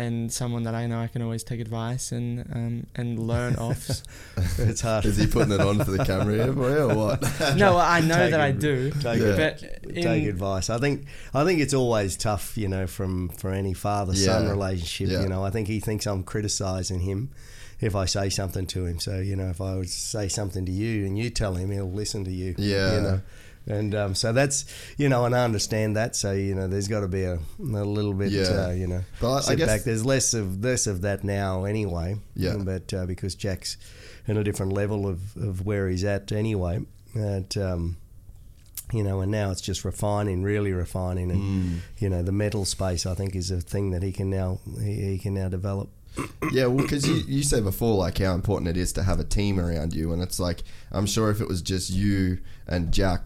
[0.00, 3.88] and someone that I know I can always take advice and um, and learn off.
[4.58, 5.04] It's hard.
[5.04, 7.22] Is he putting it on for the camera here for you or what?
[7.56, 10.70] no, I know Take that I do, take it- but in, take advice.
[10.70, 14.50] I think I think it's always tough, you know, from for any father son Yeah.
[14.50, 15.08] relationship.
[15.10, 15.22] Yeah.
[15.22, 17.30] You know, I think he thinks I'm criticizing him
[17.80, 18.98] if I say something to him.
[18.98, 21.90] So you know, if I would say something to you and you tell him, he'll
[21.90, 22.54] listen to you.
[22.58, 22.94] Yeah.
[22.96, 23.20] You know.
[23.70, 24.64] And um, so that's
[24.98, 26.16] you know, and I understand that.
[26.16, 28.66] So you know, there's got to be a, a little bit, Yeah.
[28.66, 29.82] uh, you know, But I- I guess- back.
[29.84, 32.16] There's less of less of that now, anyway.
[32.34, 32.56] Yeah.
[32.58, 33.76] But uh, because Jack's
[34.26, 36.80] in a different level of, of where he's at, anyway.
[37.14, 37.96] That um,
[38.92, 41.78] you know, and now it's just refining, really refining, and Mm.
[41.98, 44.94] you know, the metal space I think is a thing that he can now he,
[45.12, 45.90] he can now develop.
[46.52, 49.24] Yeah, well, because you, you said before, like, how important it is to have a
[49.24, 50.12] team around you.
[50.12, 53.20] And it's like, I'm sure if it was just you and Jack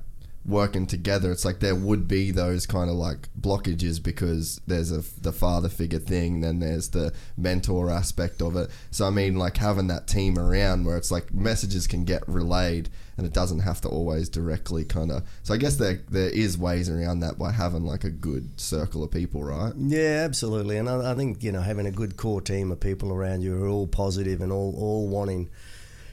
[0.47, 5.03] working together, it's like there would be those kind of like blockages because there's a
[5.21, 8.71] the father figure thing, then there's the mentor aspect of it.
[8.91, 12.91] So I mean, like having that team around where it's like messages can get relayed
[13.17, 15.23] and it doesn't have to always directly kind of.
[15.45, 19.03] So I guess there there is ways around that by having like a good circle
[19.03, 19.73] of people, right?
[19.79, 20.77] Yeah, absolutely.
[20.77, 23.55] And I, I think you know having a good core team of people around you
[23.55, 25.49] who are all positive and all all wanting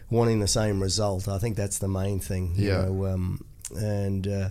[0.10, 1.28] wanting the same result.
[1.28, 2.54] I think that's the main thing.
[2.56, 2.82] You Yeah.
[2.84, 4.50] Know, um, and uh,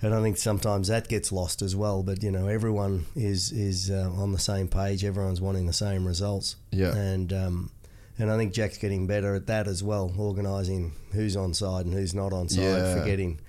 [0.00, 2.02] and I think sometimes that gets lost as well.
[2.02, 5.04] But you know, everyone is is uh, on the same page.
[5.04, 6.56] Everyone's wanting the same results.
[6.70, 6.94] Yeah.
[6.94, 7.70] And um,
[8.18, 11.94] and I think Jack's getting better at that as well, organising who's on side and
[11.94, 12.94] who's not on side, Yeah.
[13.00, 13.40] forgetting.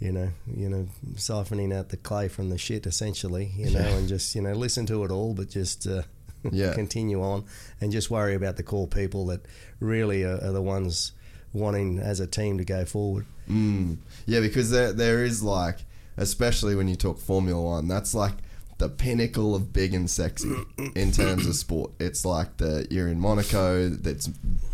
[0.00, 3.52] You know, you know, siphoning out the clay from the shit, essentially.
[3.56, 6.02] You know, and just you know, listen to it all, but just uh,
[6.50, 6.74] Yeah.
[6.82, 7.44] continue on
[7.80, 9.46] and just worry about the core people that
[9.80, 11.12] really are, are the ones
[11.54, 13.24] wanting as a team to go forward.
[13.48, 13.98] Mm.
[14.26, 15.78] Yeah, because there there is like,
[16.16, 18.34] especially when you talk Formula One, that's like
[18.78, 20.52] the pinnacle of big and sexy
[20.94, 21.92] in terms of sport.
[21.98, 24.28] It's like the you're in Monaco, that's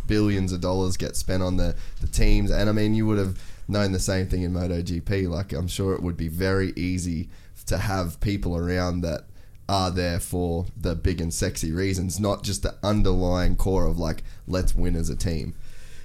[0.06, 3.40] billions of dollars get spent on the, the teams, and I mean you would have
[3.68, 5.28] known the same thing in MotoGP.
[5.28, 7.28] Like I'm sure it would be very easy
[7.66, 9.24] to have people around that
[9.68, 14.24] are there for the big and sexy reasons, not just the underlying core of like
[14.48, 15.54] let's win as a team.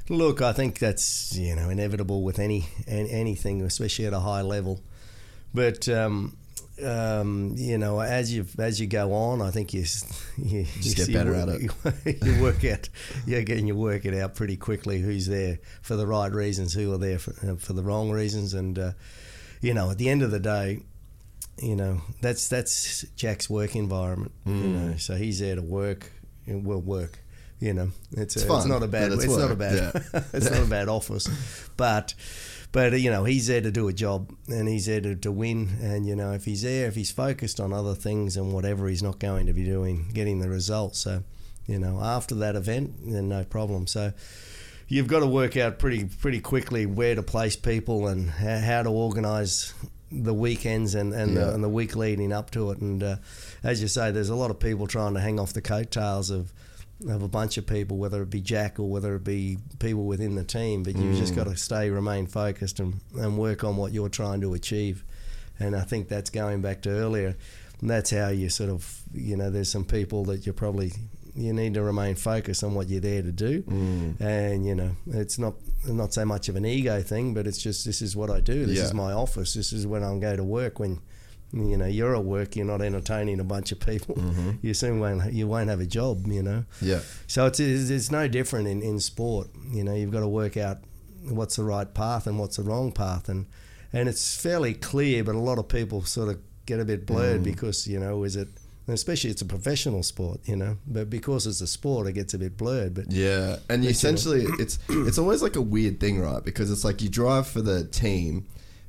[0.09, 4.41] Look, I think that's you know inevitable with any an- anything, especially at a high
[4.41, 4.81] level.
[5.53, 6.37] But um,
[6.83, 9.79] um, you know, as you as you go on, I think you
[10.37, 11.49] you Just you get better work,
[11.85, 12.23] at it.
[12.25, 12.87] you work out,
[13.25, 14.99] you again, you work it out pretty quickly.
[15.01, 16.73] Who's there for the right reasons?
[16.73, 18.53] Who are there for, uh, for the wrong reasons?
[18.53, 18.91] And uh,
[19.61, 20.81] you know, at the end of the day,
[21.59, 24.33] you know that's that's Jack's work environment.
[24.45, 24.73] You Mm.
[24.91, 26.11] know, so he's there to work.
[26.47, 27.17] Will work.
[27.59, 29.75] You know, it's, It's a, it's not a bad it's it's, not a bad
[30.13, 30.21] yeah.
[30.33, 31.27] it's not a bad office,
[31.77, 32.13] but
[32.73, 35.77] but you know he's there to do a job and he's there to, to win.
[35.81, 39.01] And you know if he's there, if he's focused on other things and whatever, he's
[39.01, 40.99] not going to be doing getting the results.
[40.99, 41.23] So
[41.65, 43.87] you know after that event, then no problem.
[43.87, 44.11] So
[44.89, 48.83] you've got to work out pretty pretty quickly where to place people and how, how
[48.83, 49.73] to organise
[50.11, 51.45] the weekends and, and, Yeah.
[51.45, 52.79] the, and the week leading up to it.
[52.79, 53.15] And uh,
[53.63, 56.51] as you say, there's a lot of people trying to hang off the coattails of
[57.07, 60.35] of a bunch of people, whether it be Jack or whether it be people within
[60.35, 60.83] the team.
[60.83, 61.37] But you've just mm.
[61.37, 65.03] got to stay, remain focused, and, and work on what you're trying to achieve.
[65.59, 67.35] And I think that's going back to earlier.
[67.81, 70.93] And that's how you sort of, you know, there's some people that you probably
[71.35, 73.61] you need to remain focused on what you're there to do.
[73.63, 74.21] Mm.
[74.21, 75.55] And you know, it's not
[75.85, 78.65] not so much of an ego thing, but it's just this is what I do.
[78.65, 78.85] This Yeah.
[78.85, 79.53] is my office.
[79.53, 80.79] This is when I'm going to work.
[80.79, 81.01] When
[81.53, 84.15] you know you're at work, you're not entertaining a bunch of people.
[84.15, 84.51] Mm-hmm.
[84.61, 86.27] You soon won't you won't have a job.
[86.27, 86.65] You know.
[86.81, 87.01] Yeah.
[87.27, 89.49] So it's, it's, it's no different in, in sport.
[89.71, 90.79] You know, you've got to work out
[91.29, 93.45] what's the right path and what's the wrong path, and
[93.93, 97.41] and it's fairly clear, but a lot of people sort of get a bit blurred
[97.41, 97.45] mm.
[97.45, 98.49] because you know, is it?
[98.87, 102.37] Especially it's a professional sport, you know, but because it's a sport, it gets a
[102.37, 102.93] bit blurred.
[102.93, 103.89] But Yeah, and But, you know.
[103.89, 106.43] essentially it's it's always like a weird thing, right?
[106.43, 108.45] Because it's like you drive for the team,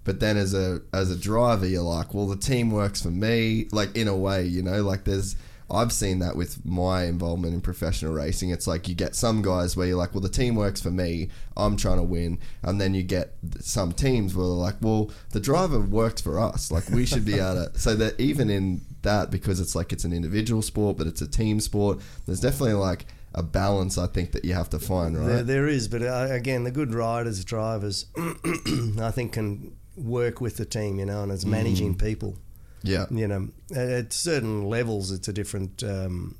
[0.06, 3.66] but then as a as a driver, you're like, well, the team works for me.
[3.72, 5.34] Like in a way, you know, like there's
[5.68, 8.50] I've seen that with my involvement in professional racing.
[8.50, 11.28] It's like you get some guys where you're like, well, the team works for me.
[11.56, 15.40] I'm trying to win, and then you get some teams where they're like, well, the
[15.40, 16.70] driver works for us.
[16.70, 17.78] Like we should be able to.
[17.78, 21.28] So that even in that, because it's like it's an individual sport, but it's a
[21.28, 21.98] team sport.
[22.26, 25.26] There's definitely like a balance I think that you have to find, right?
[25.26, 30.56] There, there is, but uh, again, the good riders, drivers, I think can work with
[30.56, 32.36] the team, you know, and it's managing people.
[32.82, 33.06] yeah.
[33.10, 36.36] You know, at, at certain levels, it's a different, um,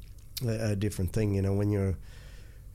[0.47, 1.35] a, a different thing.
[1.35, 1.97] You know, when you're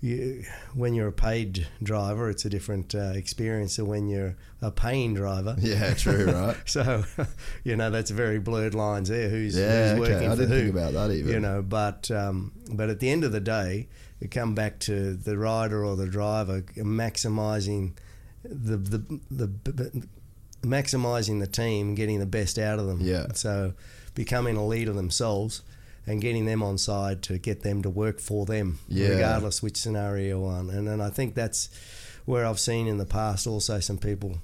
[0.03, 4.71] you, when you're a paid driver, it's a different uh, experience than when you're a
[4.71, 5.55] paying driver.
[5.59, 6.57] Yeah, true, right?
[6.65, 7.03] So,
[7.63, 9.29] you know, that's very blurred lines there.
[9.29, 10.13] Who's, Yeah, who's okay.
[10.13, 10.59] working I for didn't who?
[10.63, 11.31] think about that even.
[11.31, 13.89] You know, but um, but at the end of the day,
[14.19, 17.93] we come back to the rider or the driver maximising
[18.43, 18.97] the the
[19.29, 20.07] the, the
[20.61, 22.99] maximising the team, getting the best out of them.
[23.01, 23.27] Yeah.
[23.33, 23.73] So,
[24.15, 25.61] becoming a leader themselves.
[26.07, 29.09] And getting them on side to get them to work for them, Yeah.
[29.09, 30.71] regardless which scenario you're on.
[30.71, 31.69] And then I think that's
[32.25, 34.39] where I've seen in the past also some people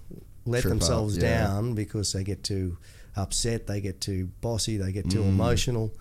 [0.45, 1.47] let Trip up, themselves yeah.
[1.47, 2.77] down because they get too
[3.15, 5.29] upset, they get too bossy, they get too Mm.
[5.29, 5.91] emotional.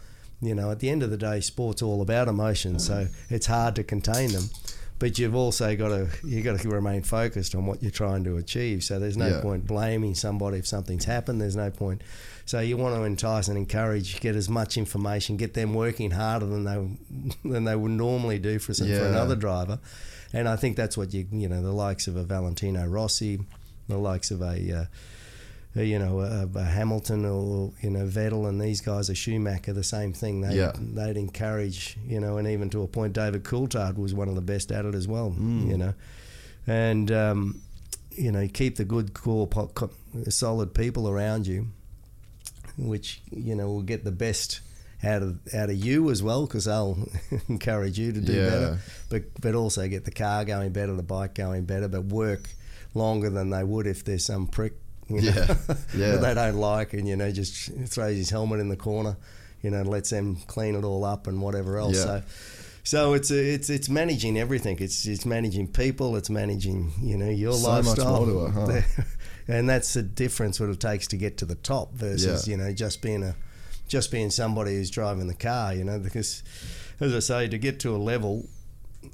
[0.42, 3.76] You know, at the end of the day, sport's all about emotion, so it's hard
[3.76, 4.50] to contain them.
[4.98, 8.38] But you've also got to you got to remain focused on what you're trying to
[8.38, 8.82] achieve.
[8.82, 9.40] So there's no Yeah.
[9.40, 11.40] point blaming somebody if something's happened.
[11.40, 12.00] There's no point.
[12.46, 16.46] So you want to entice and encourage, get as much information, get them working harder
[16.46, 16.78] than they
[17.48, 19.78] than they would normally do for some, for another driver.
[20.32, 23.40] And I think that's what you you know the likes of a Valentino Rossi,
[23.88, 24.84] the likes of a uh,
[25.84, 29.82] you know, a, a Hamilton or you know Vettel and these guys, a Schumacher, the
[29.84, 30.40] same thing.
[30.40, 30.72] They Yeah.
[30.78, 34.40] they'd encourage, you know, and even to a point, David Coulthard was one of the
[34.40, 35.30] best at it as well.
[35.38, 35.68] Mm.
[35.68, 35.94] You know,
[36.66, 37.60] and um,
[38.10, 39.90] you know, keep the good core, po- co-
[40.30, 41.66] solid people around you,
[42.78, 44.60] which you know will get the best
[45.04, 46.96] out of out of you as well because they'll
[47.48, 48.48] encourage you to do Yeah.
[48.50, 48.78] better,
[49.10, 52.48] but but also get the car going better, the bike going better, but work
[52.94, 54.72] longer than they would if there's some prick.
[55.08, 55.56] You know, Yeah.
[55.94, 56.16] Yeah.
[56.16, 59.16] that they don't like, and you know, just throws his helmet in the corner,
[59.62, 61.96] you know, lets them clean it all up and whatever else.
[61.96, 62.04] Yeah.
[62.04, 62.22] So,
[62.84, 64.76] so it's a, it's it's managing everything.
[64.80, 66.16] It's it's managing people.
[66.16, 68.26] It's managing you know your So much lifestyle.
[68.26, 69.02] more to it, huh?
[69.48, 72.52] and that's the difference what it takes to get to the top versus Yeah.
[72.52, 73.34] you know just being a
[73.88, 75.74] just being somebody who's driving the car.
[75.74, 76.42] You know, because
[77.00, 78.48] as I say, to get to a level,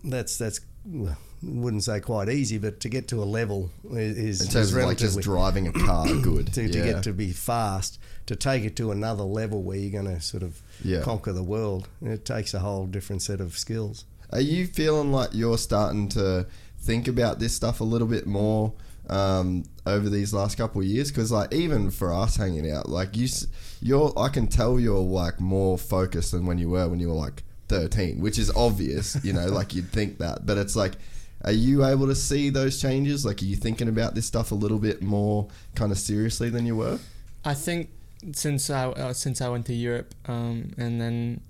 [0.04, 0.60] that's that's.
[0.84, 4.68] well, Wouldn't say quite easy, but to get to a level is, In is terms
[4.70, 6.52] of like relatively just driving a car good.
[6.52, 10.14] to, to get to be fast, to take it to another level where you're going
[10.14, 11.00] to sort of Yeah.
[11.00, 11.88] conquer the world.
[12.00, 14.04] It takes a whole different set of skills.
[14.30, 16.46] Are you feeling like you're starting to
[16.78, 18.72] think about this stuff a little bit more
[19.10, 21.10] um, over these last couple of years?
[21.10, 23.26] Because like even for us hanging out, like you,
[23.80, 27.14] you're I can tell you're like more focused than when you were when you were
[27.14, 30.92] like 13, which is obvious, you know, like you'd think that, but it's like.
[31.44, 33.24] Are you able to see those changes?
[33.26, 36.66] Like, are you thinking about this stuff a little bit more kind of seriously than
[36.66, 36.98] you were?
[37.44, 37.90] I think
[38.32, 41.40] since I uh, since I went to Europe um, and then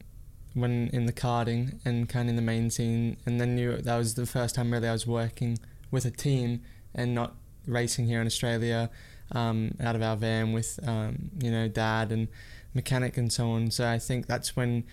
[0.54, 3.96] when in the karting and kind of in the main scene and then you, that
[3.96, 5.58] was the first time really I was working
[5.90, 6.62] with a team
[6.94, 7.34] and not
[7.66, 8.90] racing here in Australia
[9.32, 12.28] um, out of our van with um, you know dad and
[12.74, 13.70] mechanic and so on.
[13.70, 14.84] So I think that's when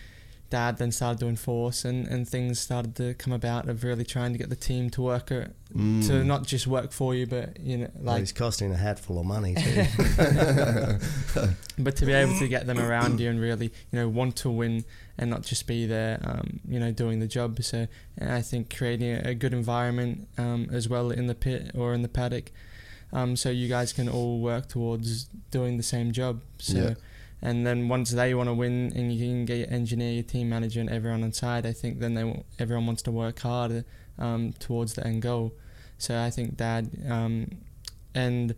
[0.50, 4.32] dad then started doing force and, and things started to come about of really trying
[4.32, 6.08] to get the team to work uh, Mm.
[6.08, 9.20] to not just work for you but you know like he's costing a hat full
[9.20, 9.54] of money.
[9.54, 9.86] Too.
[11.78, 14.50] but to be able to get them around you and really you know want to
[14.50, 14.84] win
[15.18, 18.76] and not just be there um, you know doing the job so and I think
[18.76, 22.52] creating a, a good environment um, as well in the pit or in the paddock
[23.14, 26.94] um, so you guys can all work towards doing the same job so Yeah.
[27.41, 30.49] And then once they want to win and you can get your engineer your team
[30.49, 33.86] manager and everyone inside, I think then they everyone wants to work harder
[34.17, 35.54] um, towards the end goal
[35.99, 37.58] so I think dad um,
[38.15, 38.56] and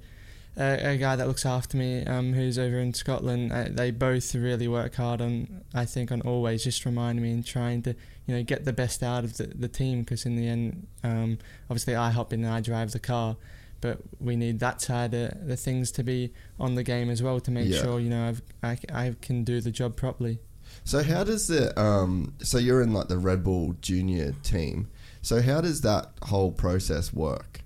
[0.56, 3.52] a, a guy that looks after me, um, who's over in Scotland.
[3.52, 7.46] Uh, they both really work hard on, I think, on always just reminding me and
[7.46, 7.96] trying to,
[8.28, 10.02] you know, get the best out of the, the team.
[10.02, 11.40] Because in the end, um,
[11.70, 13.38] obviously, I hop in and I drive the car,
[13.82, 17.40] but we need that side of the things to be on the game as well
[17.42, 17.82] to make Yeah.
[17.82, 20.40] sure, you know, I've, I, I can do the job properly.
[20.86, 24.88] So how does the um so you're in like the Red Bull junior team.
[25.22, 27.62] So how does that whole process work?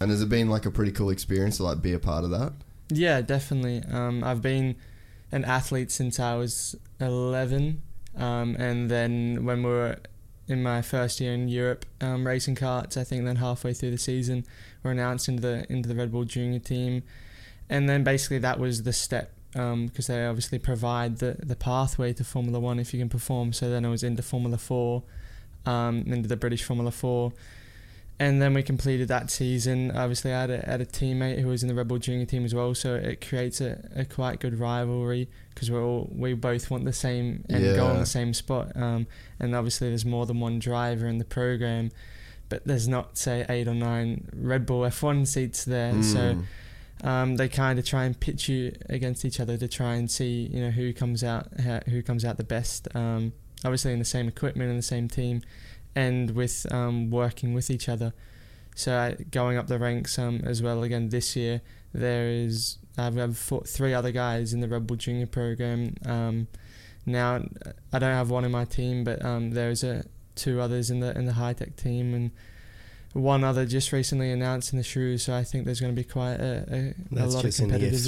[0.00, 2.30] And has it been like a pretty cool experience to like be a part of
[2.30, 2.52] that?
[2.90, 3.82] Yeah, definitely.
[3.90, 4.76] Um, I've been
[5.32, 7.80] an athlete since I was 11,
[8.16, 9.96] um, and then when we were
[10.48, 13.98] in my first year in Europe um, racing karts, I think then halfway through the
[13.98, 14.44] season,
[14.82, 17.02] we're announced into the into the Red Bull Junior team,
[17.68, 22.24] and then basically that was the step because they obviously provide the the pathway to
[22.24, 23.52] Formula One if you can perform.
[23.52, 25.02] So then I was into Formula Four,
[25.66, 27.32] um, into the British Formula Four
[28.18, 29.90] and then we completed that season.
[29.92, 32.44] Obviously, I had a, had a teammate who was in the Red Bull Junior team
[32.44, 36.70] as well, so it creates a, a quite good rivalry because we're all we both
[36.70, 38.00] want the same and go on Yeah.
[38.00, 38.72] the same spot.
[38.76, 39.06] Um,
[39.38, 41.92] and obviously, there's more than one driver in the program,
[42.50, 46.18] but there's not say eight or nine Red Bull F1 seats there, so.
[46.18, 46.44] Mm.
[47.02, 50.50] Um, they kind of try and pitch you against each other to try and see
[50.52, 51.46] you know who comes out
[51.88, 52.94] who comes out the best.
[52.94, 53.32] Um,
[53.64, 55.42] obviously in the same equipment and the same team,
[55.94, 58.12] and with um, working with each other.
[58.74, 61.60] So uh, going up the ranks um, as well again this year,
[61.92, 65.94] there is I've four, three other guys in the Red Bull Junior program.
[66.04, 66.48] Um,
[67.06, 67.42] now
[67.92, 70.04] I don't have one in my team, but um, there's a
[70.40, 72.30] two others in the in the Hitech team and.
[73.12, 76.06] One other just recently announced in the shrews, so I think there's going to be
[76.08, 77.52] quite a, a, a lot of.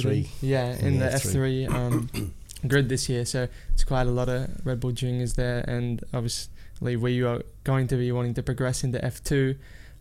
[0.05, 0.27] F3.
[0.41, 2.33] Yeah, in, In the the F3, um,
[2.69, 6.95] grid this year, so it's quite a lot of Red Bull juniors there, and obviously
[6.95, 9.57] we are going to be wanting to progress into F2,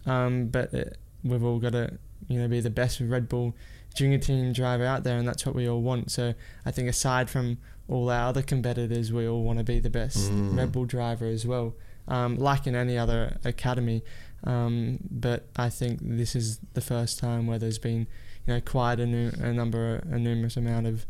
[0.06, 3.56] um, but it, we've all got to you know be the best Red Bull
[3.96, 6.12] junior team driver out there, and that's what we all want.
[6.12, 6.32] So
[6.64, 10.30] I think aside from all our other competitors, we all want to be the best
[10.30, 10.56] Mm.
[10.56, 11.74] Red Bull driver as well,
[12.08, 14.02] um, like in any other academy.
[14.44, 18.06] Um, but I think this is the first time where there's been
[18.46, 21.06] you know quite a, nu- a number, a numerous amount of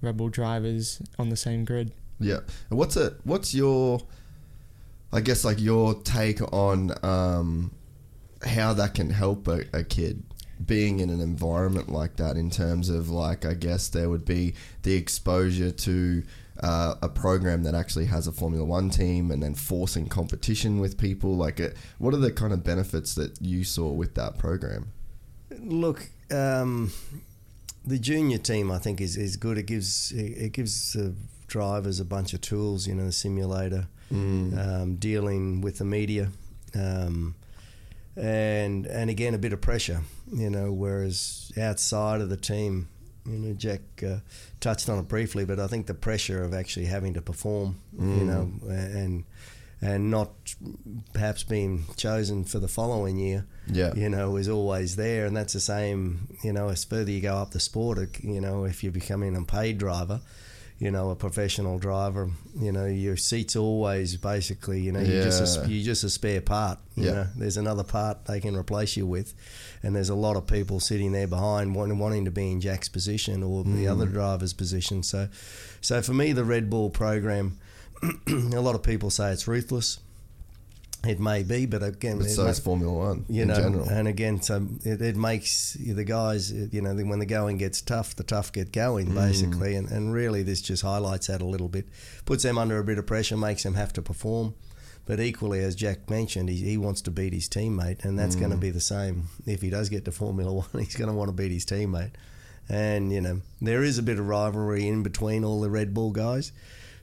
[0.00, 1.92] Red Bull drivers on the same grid.
[2.20, 2.40] Yeah.
[2.70, 3.14] And What's it?
[3.24, 4.00] What's your?
[5.12, 7.72] I guess like your take on um,
[8.44, 10.22] how that can help a, a kid.
[10.64, 14.54] being in an environment like that in terms of like I guess there would be
[14.82, 16.22] the exposure to
[16.60, 20.98] uh, a program that actually has a Formula One team and then forcing competition with
[20.98, 24.92] people like it, what are the kind of benefits that you saw with that program
[25.60, 26.92] Look, um,
[27.84, 29.58] the junior team I think is, is good.
[29.58, 31.14] It gives it, it gives the
[31.46, 32.86] drivers a bunch of tools.
[32.86, 33.86] You know, the simulator,
[34.58, 36.30] um, dealing with the media,
[36.74, 37.36] um,
[38.16, 40.02] and and again a bit of pressure.
[40.32, 42.88] You know, whereas outside of the team,
[43.28, 44.18] you know, Jack uh,
[44.60, 48.24] touched on it briefly, but I think the pressure of actually having to perform, you
[48.24, 49.24] know, and
[49.82, 50.30] and not
[51.12, 53.92] perhaps being chosen for the following year Yeah.
[53.94, 56.28] you know, is always there, and that's the same.
[56.42, 59.42] You know, as further you go up the sport, you know, if you're becoming a
[59.44, 60.20] paid driver,
[60.78, 62.28] you know, a professional driver,
[62.60, 66.42] you know, your seat's always basically, you know, you're just a, you're just a spare
[66.42, 66.78] part.
[66.94, 67.12] You Yeah.
[67.12, 69.32] know, there's another part they can replace you with,
[69.82, 72.88] and there's a lot of people sitting there behind wanting, wanting to be in Jack's
[72.90, 73.90] position or the Mm.
[73.90, 75.02] other driver's position.
[75.02, 75.28] So,
[75.80, 77.58] so for me, the Red Bull program,
[78.28, 79.98] a lot of people say it's ruthless.
[81.04, 83.88] It may be, but again, but it so may- Formula One you in know, general.
[83.88, 88.16] and again, so it, it makes the guys, you know, when the going gets tough,
[88.16, 89.14] the tough get going, mm.
[89.14, 91.86] basically, and, and really this just highlights that a little bit,
[92.24, 94.54] puts them under a bit of pressure, makes them have to perform,
[95.06, 98.50] but equally, as Jack mentioned, he, he wants to beat his teammate, and that's going
[98.50, 98.60] to mm.
[98.60, 99.28] be the same.
[99.46, 100.66] If he does get to Formula One.
[100.72, 102.12] He's going to want to beat his teammate,
[102.68, 106.10] and you know, there is a bit of rivalry in between all the Red Bull
[106.10, 106.50] guys,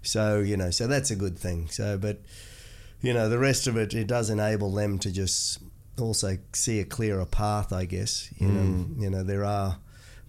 [0.02, 1.70] so you know, so that's a good thing.
[1.70, 2.20] So, but
[3.04, 5.60] you know, the rest of it, it does enable them to just
[6.00, 8.32] also see a clearer path, I guess.
[8.40, 9.78] You know, you know, there are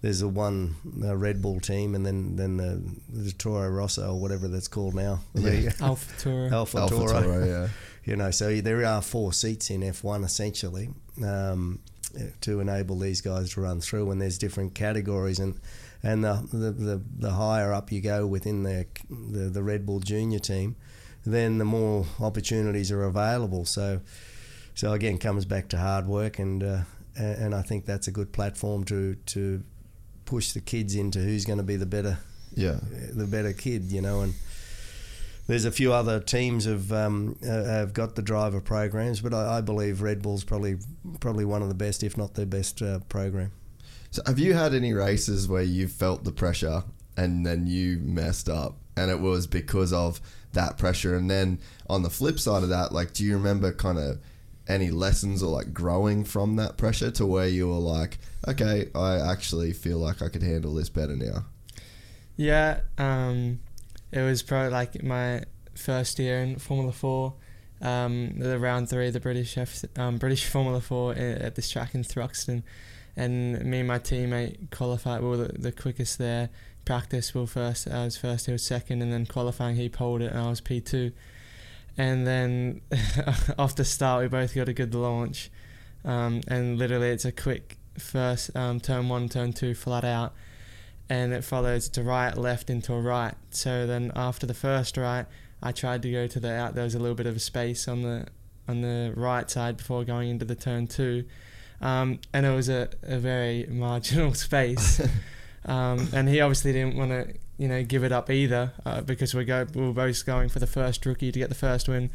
[0.01, 4.19] there's a one a Red Bull team, and then then the, the Toro Rosso or
[4.19, 6.53] whatever that's called now, the Alpha Tour.
[6.53, 7.21] Alpha, Alpha Toro.
[7.21, 7.67] Toro, yeah.
[8.03, 10.89] You know, so there are four seats in F1 essentially
[11.23, 11.79] um,
[12.41, 15.59] to enable these guys to run through, and there's different categories, and
[16.03, 20.01] and the the, the, the higher up you go within the, the the Red Bull
[20.01, 20.75] Junior team,
[21.25, 23.65] then the more opportunities are available.
[23.65, 24.01] So
[24.75, 26.81] so again, comes back to hard work, and uh,
[27.17, 29.63] and I think that's a good platform to to
[30.25, 32.17] push the kids into who's going to be the better
[32.53, 32.79] yeah
[33.13, 34.21] the better kid, you know.
[34.21, 34.33] And
[35.47, 39.57] there's a few other teams have um, uh, have got the driver programs, but I,
[39.57, 40.77] I believe Red Bull's probably
[41.21, 43.51] probably one of the best, if not the best uh, program.
[44.11, 46.83] So have you had any races where you felt the pressure
[47.17, 50.21] and then you messed up and it was because of
[50.55, 53.97] that pressure and then on the flip side of that like do you remember kind
[53.97, 54.19] of
[54.67, 59.17] any lessons or like growing from that pressure to where you were like okay I
[59.17, 61.45] actually feel like I could handle this better now
[62.37, 63.59] Yeah, um,
[64.11, 65.43] it was probably like my
[65.73, 67.33] first year in Formula Four.
[67.81, 72.03] Um, the round three, the British F, um, British Formula Four at this track in
[72.03, 72.63] Thruxton,
[73.15, 75.21] and me and my teammate qualified.
[75.21, 76.49] We were the, the quickest there.
[76.85, 77.87] Practice, were first.
[77.87, 78.45] I was first.
[78.45, 81.11] He was second, and then qualifying, he pulled it, and I was P two.
[81.97, 82.81] And then
[83.57, 85.49] off the start, we both got a good launch,
[86.03, 90.33] um, and literally it's a quick first um, turn one, turn two, flat out
[91.09, 93.35] and it follows to right, left into a right.
[93.51, 95.25] So then after the first right,
[95.61, 96.75] I tried to go to the out.
[96.75, 98.27] There was a little bit of a space on the
[98.67, 101.25] on the right side before going into the turn two,
[101.81, 105.01] um, and it was a, a very marginal space.
[105.65, 109.33] um, and he obviously didn't want to you know give it up either uh, because
[109.33, 112.09] we go we were both going for the first rookie to get the first win.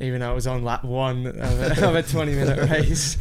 [0.00, 3.16] Even though it was on lap one of a, of a 20 minute race.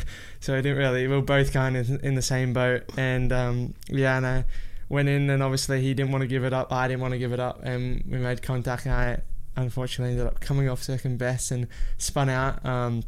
[0.40, 2.82] so I didn't really, we were both kind of in the same boat.
[2.98, 4.44] And um, yeah, and I,
[4.88, 6.72] went in and obviously he didn't want to give it up.
[6.72, 8.86] I didn't want to give it up, and we made contact.
[8.86, 9.20] And I
[9.56, 11.66] unfortunately ended up coming off second best and
[11.98, 12.64] spun out.
[12.64, 13.02] Um,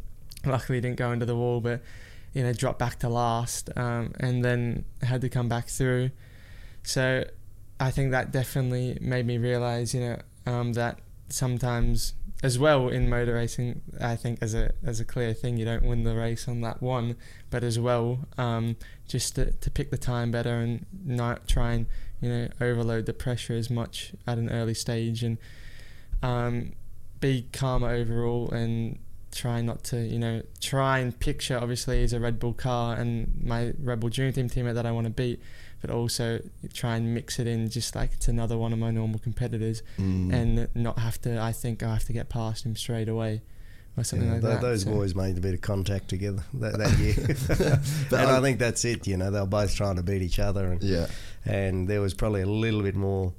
[0.45, 1.81] luckily, didn't go into the wall, but
[2.33, 6.11] you know dropped back to last, um, and then had to come back through.
[6.83, 7.25] So
[7.79, 12.13] I think that definitely made me realize, you know, um, that sometimes
[12.43, 15.83] as well in motor racing, I think as a as a clear thing, you don't
[15.83, 17.15] win the race on that one,
[17.49, 18.77] but as well, um,
[19.07, 21.85] just to, to pick the time better and not try and
[22.21, 25.37] you know overload the pressure as much at an early stage and
[26.23, 26.73] um,
[27.19, 28.99] be calmer overall and
[29.31, 33.31] try not to you know try and picture obviously as a Red Bull car and
[33.43, 35.39] my Red Bull Junior Team teammate that I want to beat,
[35.81, 36.39] but also
[36.73, 40.33] try and mix it in just like it's another one of my normal competitors Mm.
[40.33, 41.39] and not have to.
[41.41, 43.41] I think I have to get past him straight away
[43.97, 44.61] or something Yeah, like tho- that.
[44.61, 47.15] those so- boys made a bit of contact together that, that year,
[48.19, 49.07] and I think that's it.
[49.07, 51.07] You know, they were both trying to beat each other, and yeah
[51.45, 53.33] and there was probably a little bit more.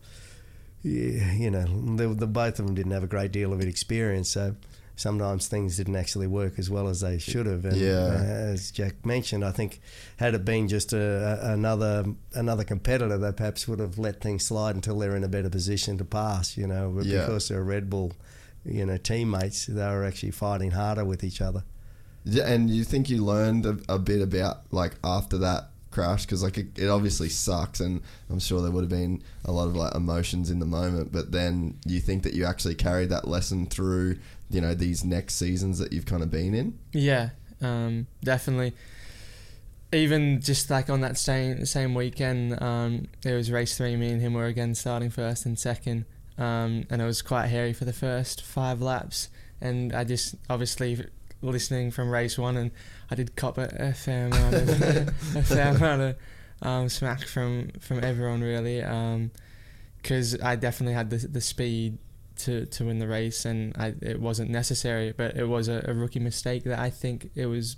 [0.82, 1.64] Yeah, you know,
[1.96, 4.56] the, the both of them didn't have a great deal of experience, so
[4.96, 7.64] sometimes things didn't actually work as well as they should have.
[7.64, 8.06] And Yeah.
[8.06, 9.80] uh, as Jack mentioned, I think
[10.16, 14.44] had it been just a, a, another another competitor, they perhaps would have let things
[14.44, 16.56] slide until they're in a better position to pass.
[16.56, 17.20] You know, but Yeah.
[17.20, 18.12] because they're Red Bull,
[18.64, 21.64] you know, teammates, they were actually fighting harder with each other.
[22.24, 26.42] Yeah, and you think you learned a, a bit about like after that crash because
[26.42, 29.74] like it, it obviously sucks, and I'm sure there would have been a lot of
[29.74, 31.10] like emotions in the moment.
[31.12, 34.18] But then you think that you actually carried that lesson through,
[34.52, 36.78] you know, these next seasons that you've kind of been in.
[36.92, 37.30] Yeah,
[37.60, 38.74] um, definitely.
[39.92, 43.94] Even just like on that same same weekend, um, it was race three.
[43.96, 46.06] Me and him were again starting first and second,
[46.38, 49.28] um, and it was quite hairy for the first five laps.
[49.60, 51.04] And I just obviously
[51.42, 52.70] listening from race one, and
[53.10, 54.68] I did cop a, a fair amount of
[55.36, 56.16] a fair amount of
[56.62, 58.80] um, smack from from everyone really,
[60.00, 61.98] because I definitely had the the speed
[62.42, 65.94] to, to win the race, and I, it wasn't necessary, but it was a, a
[65.94, 67.76] rookie mistake that I think it was,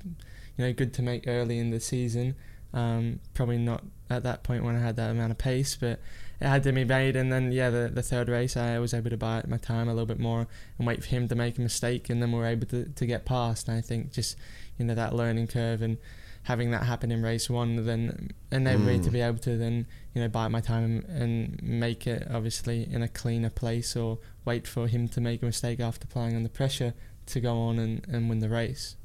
[0.57, 2.35] you know, good to make early in the season.
[2.73, 6.01] Um, probably not at that point when I had that amount of pace, but
[6.41, 7.17] it had to be made.
[7.17, 9.93] And then yeah, the, the third race I was able to buy my time a
[9.93, 10.47] little bit more
[10.79, 13.07] and wait for him to make a mistake, and then we are able to, to
[13.07, 13.69] get past.
[13.69, 14.37] And I think just
[14.79, 15.99] you know that learning curve and
[16.45, 20.21] having that happen in race one then enabled me to be able to then you
[20.21, 24.87] know bite my time and make it obviously in a cleaner place or wait for
[24.87, 26.95] him to make a mistake after playing under pressure
[27.27, 28.97] to go on and, and win the race.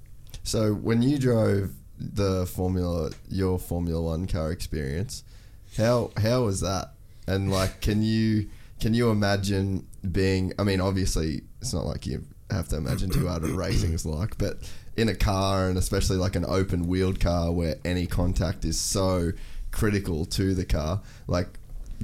[0.44, 5.24] So when you drove the Formula, your Formula One car experience,
[5.78, 6.94] how how was that?
[7.28, 8.50] And like, can you
[8.80, 10.54] can you imagine being?
[10.60, 14.38] I mean, obviously, it's not like you have to imagine two hour racing is like,
[14.38, 14.58] but
[14.98, 19.32] in a car and especially like an open wheeled car where any contact is so
[19.72, 21.48] critical to the car, like.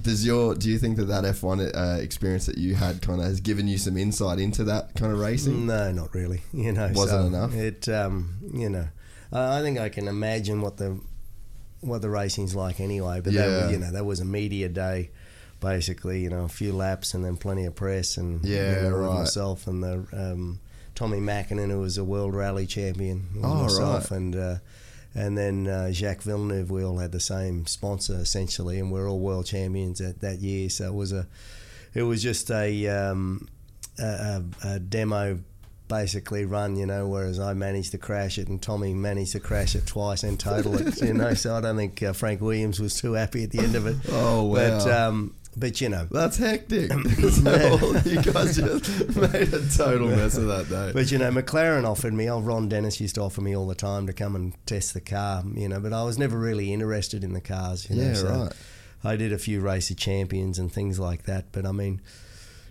[0.01, 3.21] Does your do you think that that F one uh, experience that you had kind
[3.21, 5.65] of has given you some insight into that kind of racing?
[5.67, 6.41] No, not really.
[6.53, 7.53] You know, Wasn't so enough?
[7.55, 8.89] It, um, you know,
[9.31, 10.99] I I think I can imagine what the
[11.79, 13.21] what the racing's like anyway.
[13.21, 13.47] But Yeah.
[13.63, 15.11] was, you know, that was a media day,
[15.61, 16.21] basically.
[16.23, 19.19] You know, a few laps and then plenty of press and Yeah, you know, right.
[19.19, 20.59] myself and the um,
[20.95, 24.17] Tommi Mäkinen, who was a world rally champion, Oh, myself right.
[24.17, 24.35] and.
[24.35, 24.55] Uh,
[25.15, 29.19] and then uh, Jacques Villeneuve, we all had the same sponsor essentially, and we're all
[29.19, 30.69] world champions at that year.
[30.69, 31.25] So it was a,
[31.93, 33.47] it was just a, um,
[33.97, 35.39] a, a, demo
[35.87, 39.75] basically run, you know, whereas I managed to crash it and Tommi managed to crash
[39.75, 41.33] it twice and total it, you know.
[41.33, 43.95] So I don't think uh, Frank Williams was too happy at the end of it.
[44.09, 44.53] Oh, wow.
[44.53, 46.91] But, um, but you know, That's hectic.
[47.31, 50.91] so you guys just made a total mess of that day.
[50.93, 52.29] But you know, McLaren offered me.
[52.29, 55.01] Oh, Ron Dennis used to offer me all the time to come and test the
[55.01, 55.43] car.
[55.53, 57.89] You know, but I was never really interested in the cars.
[57.89, 58.53] You know, Yeah, so right.
[59.03, 61.51] I did a few race of champions and things like that.
[61.51, 62.01] But I mean,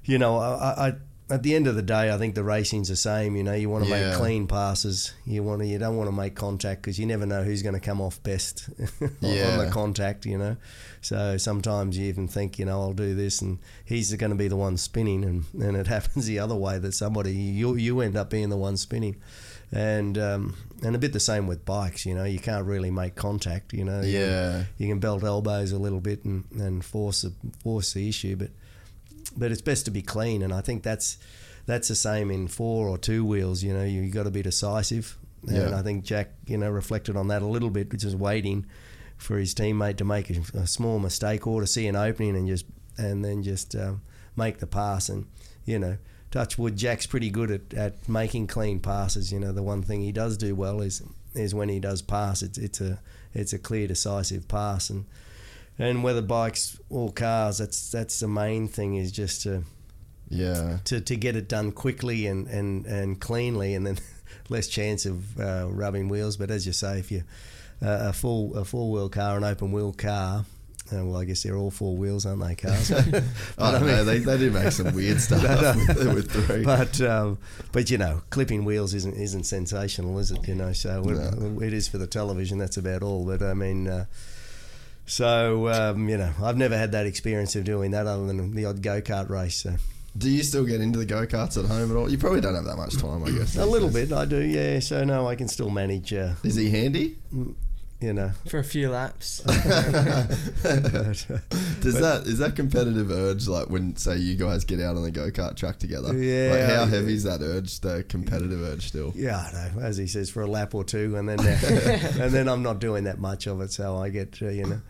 [0.05, 0.93] you know, I, I
[1.31, 3.35] at the end of the day, I think the racing's the same.
[3.35, 4.09] You know, you want to Yeah.
[4.11, 5.13] make clean passes.
[5.25, 7.75] You want to, you don't want to make contact because you never know who's going
[7.75, 8.69] to come off best
[9.01, 9.57] on Yeah.
[9.57, 10.27] the contact.
[10.27, 10.57] You know,
[11.01, 14.49] so sometimes you even think, you know, I'll do this, and he's going to be
[14.49, 18.17] the one spinning, and and it happens the other way that somebody you you end
[18.17, 19.17] up being the one spinning.
[19.73, 20.55] And um,
[20.85, 23.85] and a bit the same with bikes, you know, you can't really make contact, you
[23.85, 24.03] know.
[24.03, 24.65] You- Yeah.
[24.79, 28.51] you can belt elbows a little bit and, and force the, force the issue, but
[29.37, 31.19] but it's best to be clean, and I think that's
[31.67, 33.63] that's the same in four or two wheels.
[33.63, 35.17] You know, you got to be decisive,
[35.47, 35.79] and Yeah.
[35.79, 38.67] I think Jack, you know, reflected on that a little bit, which is waiting
[39.17, 42.49] for his teammate to make a, a small mistake or to see an opening and
[42.49, 42.67] just
[42.99, 44.03] and then just um,
[44.37, 45.27] make the pass, and
[45.65, 45.97] you know.
[46.31, 49.31] Touch wood, Jack's pretty good at, at making clean passes.
[49.33, 51.01] You know, the one thing he does do well is
[51.33, 52.99] is when he does pass, it's it's a
[53.33, 55.05] it's a clear, decisive pass, and
[55.79, 59.65] and whether bikes or cars, that's that's the main thing is just to
[60.29, 60.79] Yeah.
[60.85, 63.99] to, to get it done quickly and, and, and cleanly, and then
[64.49, 66.37] less chance of uh, rubbing wheels.
[66.37, 67.25] But as you say, if you
[67.83, 70.45] uh, a full a four wheel car, an open wheel car.
[70.93, 72.91] Uh, well, I guess they're all four wheels, aren't they, cars?
[73.11, 73.25] But,
[73.59, 74.05] I don't know.
[74.05, 75.43] They, they do make some weird stuff
[75.89, 76.63] with, with three.
[76.63, 77.39] but um,
[77.73, 80.47] but you know, clipping wheels isn't isn't sensational, is it?
[80.47, 82.59] You know, so it, it is for the television.
[82.59, 83.25] That's about all.
[83.25, 84.05] But I mean, uh,
[85.07, 88.65] so um, you know, I've never had that experience of doing that other than the
[88.67, 89.57] odd go kart race.
[89.57, 89.77] So.
[90.17, 92.11] do you still get into the go karts at home at all?
[92.11, 93.57] You probably don't have that much time, I guess.
[93.57, 94.09] A little days.
[94.09, 94.81] bit, I do, yeah.
[94.81, 96.13] So no, I can still manage.
[96.13, 97.17] Uh, Is he handy?
[98.05, 99.41] you know, For a few laps.
[99.47, 99.57] but,
[101.81, 105.11] Does that is that competitive urge like when say you guys get out on the
[105.11, 106.13] go kart track together?
[106.15, 106.53] Yeah.
[106.53, 107.81] Like how heavy is that urge?
[107.81, 109.13] The competitive urge still.
[109.17, 109.81] yeah, I know.
[109.81, 112.79] As he says, for a lap or two, and then uh, and then I'm not
[112.79, 114.81] doing that much of it, so I get uh, you know.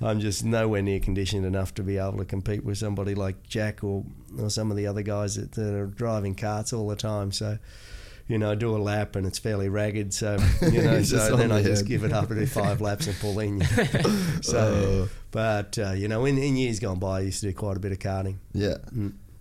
[0.00, 3.84] I'm just nowhere near conditioned enough to be able to compete with somebody like Jack
[3.84, 4.04] or,
[4.38, 7.32] or some of the other guys that, that are driving carts all the time.
[7.32, 7.58] So,
[8.26, 10.12] you know, I do a lap and it's fairly ragged.
[10.12, 13.06] So, you know, so then the I just give it up and do five laps
[13.06, 13.62] and pull in.
[14.42, 17.76] so, but, uh, you know, in, in years gone by, I used to do quite
[17.76, 18.38] a bit of karting.
[18.52, 18.78] Yeah.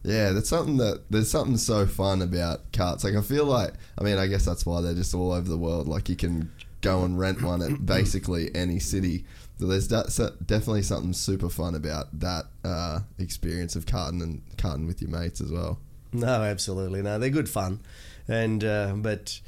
[0.03, 3.05] Yeah, that's something that there's something so fun about carts.
[3.05, 5.57] Like I feel like I mean, I guess that's why they're just all over the
[5.57, 5.87] world.
[5.87, 6.51] Like you can
[6.81, 9.25] go and rent one at basically any city.
[9.59, 15.01] So there's definitely something super fun about that uh, experience of karting and karting with
[15.01, 15.79] your mates as well.
[16.11, 17.01] No, absolutely.
[17.01, 17.79] No, they're good fun.
[18.27, 19.39] And, uh, but,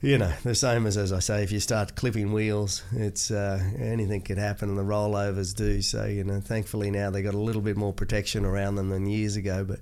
[0.00, 3.60] you know, the same as, as I say, if you start clipping wheels, it's uh,
[3.78, 5.82] anything could happen, and the rollovers do.
[5.82, 9.06] So, you know, thankfully now they got a little bit more protection around them than
[9.06, 9.64] years ago.
[9.64, 9.80] But,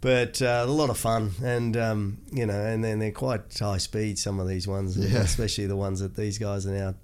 [0.00, 3.78] but uh, a lot of fun, and um, you know, and then they're quite high
[3.78, 4.18] speed.
[4.18, 5.18] Some of these ones, Yeah.
[5.20, 6.94] especially the ones that these guys are now,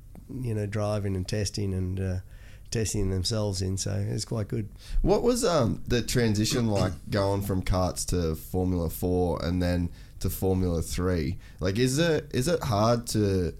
[0.42, 2.16] you know, driving and testing and uh,
[2.70, 3.76] testing themselves in.
[3.76, 4.68] So it's quite good.
[5.02, 10.30] What was um, the transition like going from carts to Formula Four and then to
[10.30, 11.38] Formula Three?
[11.60, 13.54] Like, is it is it hard to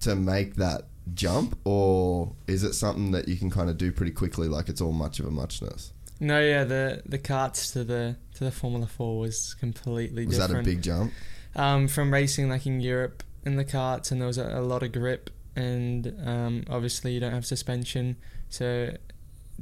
[0.00, 0.82] to make that
[1.14, 4.48] jump, or is it something that you can kind of do pretty quickly?
[4.48, 5.92] Like, it's all much of a muchness.
[6.20, 10.64] No, yeah, the the carts to the to the Formula Four was completely Was different.
[10.64, 11.12] that a big jump?
[11.56, 14.82] um, from racing like in Europe in the carts, and there was a, a lot
[14.84, 18.16] of grip, and um, obviously you don't have suspension,
[18.48, 18.96] so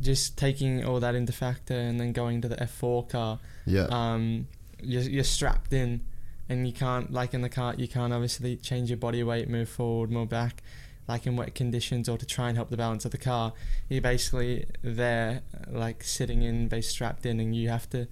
[0.01, 3.87] just taking all that into factor, and then going to the F4 car, Yeah.
[3.91, 4.47] um,
[4.83, 6.01] you're, you're strapped in,
[6.49, 9.69] and you can't like in the kart you can't obviously change your body weight, move
[9.69, 10.63] forward, move back.
[11.09, 13.53] Like in wet conditions, or to try and help the balance of the car,
[13.89, 18.07] you're basically there, like sitting in, base strapped in, and you have to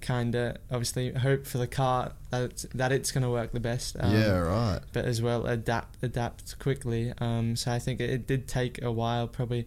[0.00, 3.60] kind of obviously hope for the car that it's, that it's going to work the
[3.60, 3.96] best.
[3.98, 4.80] Um, yeah, right.
[4.92, 7.12] But as well adapt adapt quickly.
[7.18, 9.26] Um, so I think it, it did take a while.
[9.26, 9.60] Probably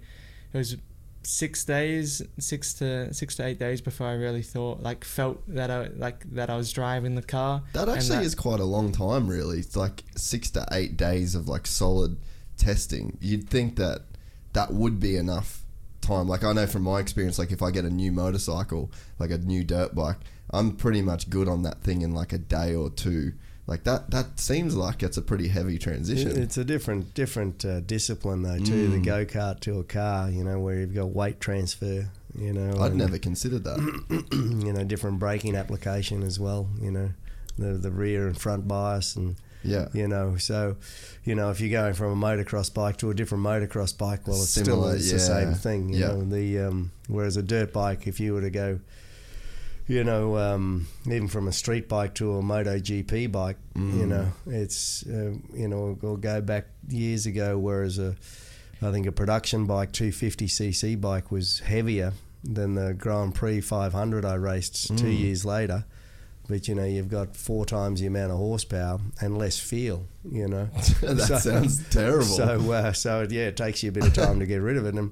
[0.53, 0.77] it was
[1.23, 5.69] six days, six to six to eight days before I really thought like felt that
[5.69, 7.63] I like that I was driving the car.
[7.73, 9.59] That actually is quite a long time, really.
[9.59, 12.17] It's like six to eight days of like solid
[12.57, 13.17] testing.
[13.21, 14.03] You'd think that
[14.53, 15.63] that would be enough
[16.07, 16.27] time.
[16.27, 19.37] Like I know from my experience, like if I get a new motorcycle, like a
[19.37, 20.17] new dirt bike,
[20.49, 23.33] I'm pretty much good on that thing in like a day or two.
[23.67, 26.41] Like that, that seems like it's a pretty heavy transition.
[26.41, 28.89] It's a different different uh, discipline though too.
[28.89, 28.91] Mm.
[28.91, 32.09] The go kart to a car, you know, where you've got weight transfer.
[32.33, 33.79] You know, I'd never considered that.
[34.65, 36.69] you know different braking application as well.
[36.81, 37.09] You know,
[37.57, 39.35] the the rear and front bias and
[39.67, 39.87] Yeah.
[39.93, 40.77] you know so
[41.23, 44.41] you know if you're going from a motocross bike to a different motocross bike well
[44.41, 46.07] it's still Similar, it's the same thing you Yeah.
[46.07, 48.79] know the um, whereas a dirt bike if you were to go
[49.87, 54.07] you know um, even from a street bike to a moto gp bike you Mm.
[54.07, 58.15] know it's uh, you know or go back years ago whereas a
[58.81, 62.13] I think a production bike 250cc bike was heavier
[62.43, 65.19] than the Grand Prix 500 I raced two Mm.
[65.19, 65.85] years later
[66.49, 70.47] but you know you've got four times the amount of horsepower and less feel you
[70.47, 70.65] know
[71.01, 72.23] that So- sounds terrible.
[72.25, 74.85] so uh, so yeah it takes you a bit of time to get rid of
[74.85, 75.11] it and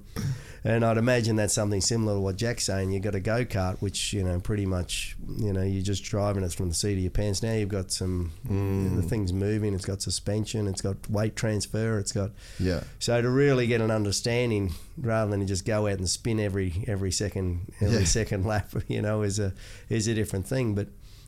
[0.68, 4.14] and I'd imagine that's something similar to what Jack's saying You've got a go-kart which
[4.14, 7.12] you know pretty much you know you're just driving it from the seat of your
[7.12, 8.96] pants now you've got some Mm.
[8.96, 12.82] the thing's moving it's got suspension it's got weight transfer it's got yeah.
[13.00, 17.12] so to really get an understanding, rather than just go out and spin every every
[17.12, 18.06] second every Yeah.
[18.06, 19.54] second lap, you know, is a
[19.90, 20.74] is a different thing.
[20.76, 20.88] But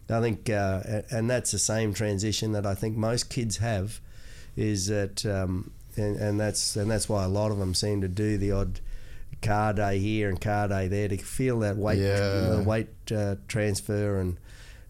[0.09, 0.81] I think, uh,
[1.11, 3.99] and that's the same transition that I think most kids have,
[4.55, 8.07] is that, um, and, and that's and that's why a lot of them seem to
[8.07, 8.79] do the odd
[9.41, 12.39] car day here and car day there to feel that weight Yeah.
[12.55, 14.37] the weight uh, transfer and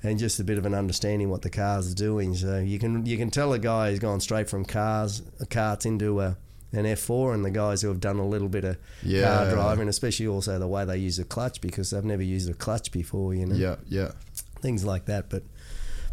[0.04, 2.36] and just a bit of an understanding what the cars are doing.
[2.36, 6.20] So you can you can tell a guy who's gone straight from cars carts into
[6.22, 6.38] a
[6.74, 9.24] an F4 and the guys who have done a little bit of Yeah.
[9.24, 12.54] car driving, especially also the way they use the clutch because they've never used a
[12.54, 13.76] clutch before, you know, Yeah.
[13.88, 14.12] Yeah.
[14.62, 15.30] Things like that.
[15.30, 15.44] But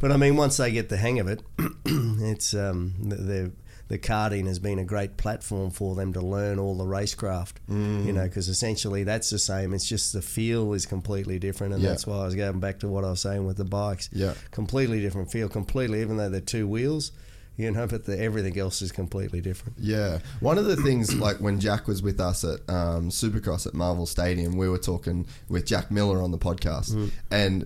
[0.01, 1.43] but I mean, once they get the hang of it,
[1.87, 3.53] it's um, the,
[3.89, 7.55] the karting has been a great platform for them to learn all the racecraft.
[7.71, 8.05] Mm.
[8.07, 9.73] You know, because essentially that's the same.
[9.73, 11.91] It's just the feel is completely different, and Yeah.
[11.91, 14.11] that's why I was going back to what I was saying with the bikes.
[14.13, 14.35] Yeah.
[14.51, 15.49] completely different feel.
[15.49, 17.13] Completely, even though they're two wheels,
[17.57, 19.77] you know, but the, everything else is completely different.
[19.79, 23.75] Yeah, one of the things like when Jack was with us at um, Supercross at
[23.75, 27.65] Marvel Stadium, we were talking with Jack Miller on the podcast, and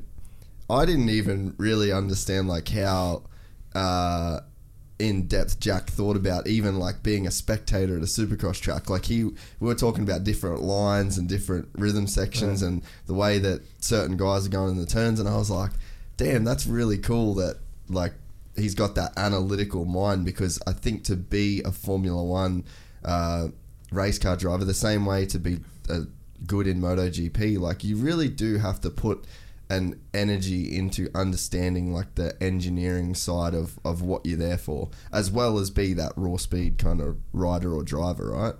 [0.70, 3.22] I didn't even really understand like how
[3.74, 4.40] uh,
[4.98, 8.90] in depth Jack thought about even like being a spectator at a Supercross track.
[8.90, 13.38] Like he, we were talking about different lines and different rhythm sections and the way
[13.38, 15.70] that certain guys are going in the turns, and I was like,
[16.16, 17.58] damn, that's really cool that
[17.88, 18.12] like
[18.56, 22.64] he's got that analytical mind because I think to be a Formula One
[23.04, 23.48] uh,
[23.92, 26.00] race car driver, the same way to be uh,
[26.46, 29.24] good in MotoGP, like you really do have to put
[29.70, 35.30] an energy into understanding like the engineering side of, of what you're there for, as
[35.30, 38.54] well as be that raw speed kind of rider or driver, right?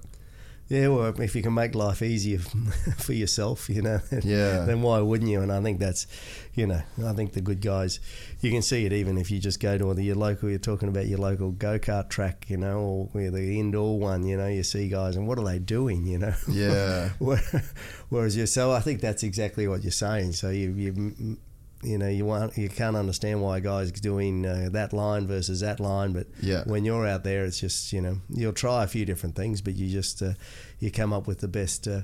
[0.69, 2.39] Yeah, well, if you can make life easier
[2.99, 4.65] for yourself, you know, Yeah.
[4.67, 5.41] then why wouldn't you?
[5.41, 6.07] And I think that's,
[6.55, 8.01] you know, I think the good guys,
[8.43, 10.91] you can see it even if you just go to the, your local, you're talking
[10.91, 14.63] about your local go kart track, you know, or the indoor one, you know, you
[14.63, 16.35] see guys and what are they doing, you know?
[16.47, 17.11] Yeah.
[18.11, 20.33] Whereas you, so I think that's exactly what you're saying.
[20.33, 21.37] So you, you,
[21.83, 25.61] you know, you want you can't understand why a guy's doing uh, that line versus
[25.61, 26.65] that line, but Yeah.
[26.65, 29.75] when you're out there, it's just you know you'll try a few different things, but
[29.77, 30.33] you just uh,
[30.81, 31.87] you come up with the best.
[31.87, 32.03] Uh,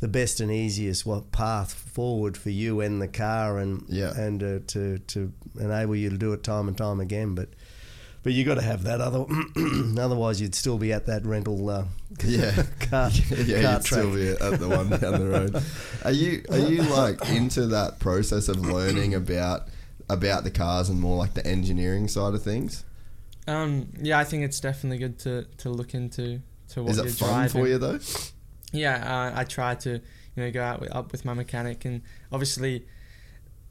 [0.00, 4.14] the best and easiest what path forward for you and the car, and Yeah.
[4.18, 7.34] and uh, to to enable you to do it time and time again.
[7.34, 7.50] But
[8.22, 9.00] but you got to have that.
[9.00, 9.24] Other
[9.98, 11.84] otherwise, you'd still be at that rental uh,
[12.24, 12.64] Yeah.
[12.80, 15.62] car, yeah, car you'd still be at the one down the road.
[16.04, 19.68] Are you are you like into that process of learning about
[20.08, 22.84] about the cars and more like the engineering side of things?
[23.46, 26.40] Um, yeah, I think it's definitely good to, to look into
[26.70, 27.62] to what Is you're it fun driving.
[27.62, 27.98] for you though?
[28.72, 28.96] Yeah,
[29.34, 30.00] uh, I try to you
[30.36, 32.86] know go out with, up with my mechanic, and obviously,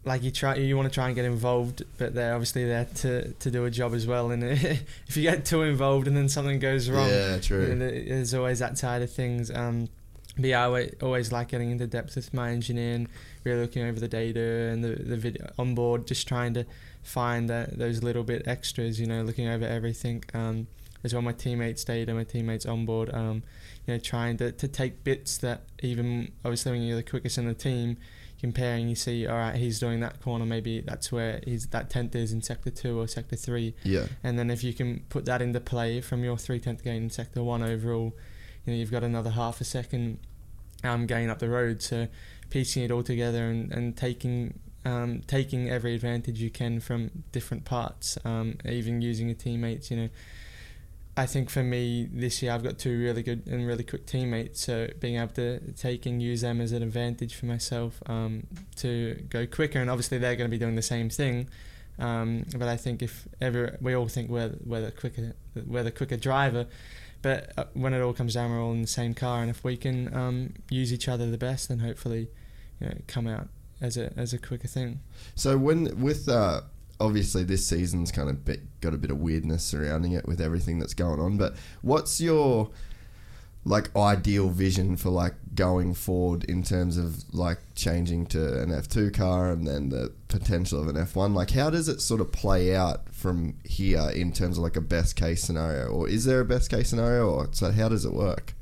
[0.06, 3.32] like you try you want to try and get involved, but they're obviously there to,
[3.34, 4.32] to do a job as well.
[4.32, 7.76] And if you get too involved and then something goes wrong, Yeah, true.
[7.76, 9.52] there's always that side of things.
[9.52, 9.89] Um,
[10.38, 13.10] but yeah, I always, like getting into depth with my engineer and
[13.43, 14.39] really looking over the data
[14.72, 16.66] and the, the video on board, just trying to
[17.04, 20.24] find that, those little bit extras, you know, looking over everything.
[20.34, 20.68] Um,
[21.04, 23.43] as well, my teammates' data, my teammates on board, um,
[23.86, 27.45] you know, trying to, to take bits that even, obviously, when you're the quickest in
[27.45, 27.97] the team,
[28.40, 32.16] comparing, you see, all right, he's doing that corner, maybe that's where he's, that tenth
[32.16, 33.76] is in sector two or sector three.
[33.84, 34.08] Yeah.
[34.24, 37.10] And then if you can put that into play from your three tenth gain in
[37.10, 38.16] sector one overall,
[38.66, 40.20] you know you've got another half a second
[40.84, 41.82] um, gain up the road.
[41.82, 42.08] So
[42.50, 47.66] piecing it all together and, and taking um, taking every advantage you can from different
[47.66, 49.92] parts, um, even using your teammates.
[49.92, 50.10] You know,
[51.20, 54.62] I think for me this year I've got two really good and really quick teammates.
[54.62, 58.48] So being able to take and use them as an advantage for myself um,
[58.78, 61.50] to go quicker, and obviously they're going to be doing the same thing.
[62.00, 65.36] Um, but I think if ever we all think we're we're the quicker
[65.68, 66.68] we're the quicker driver,
[67.22, 69.62] but uh, when it all comes down, we're all in the same car, and if
[69.62, 72.30] we can um, use each other the best, then hopefully,
[72.80, 73.50] you know, come out
[73.82, 75.02] as a as a quicker thing.
[75.36, 76.62] So when with uh,
[77.00, 80.80] obviously this season's kind of bit, got a bit of weirdness surrounding it with everything
[80.80, 81.38] that's going on.
[81.38, 82.70] But what's your
[83.66, 88.88] like ideal vision for like going forward in terms of like changing to an F
[88.88, 91.34] two car and then the potential of an F one?
[91.34, 94.82] Like how does it sort of play out from here in terms of like a
[94.82, 98.14] best case scenario, or is there a best case scenario, or so how does it
[98.14, 98.54] work?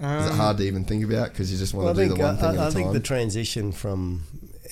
[0.00, 2.06] Um, Is it hard to even think about because you just want Well, to do
[2.08, 2.72] think the one thing I, at a I time?
[2.72, 4.22] think the transition from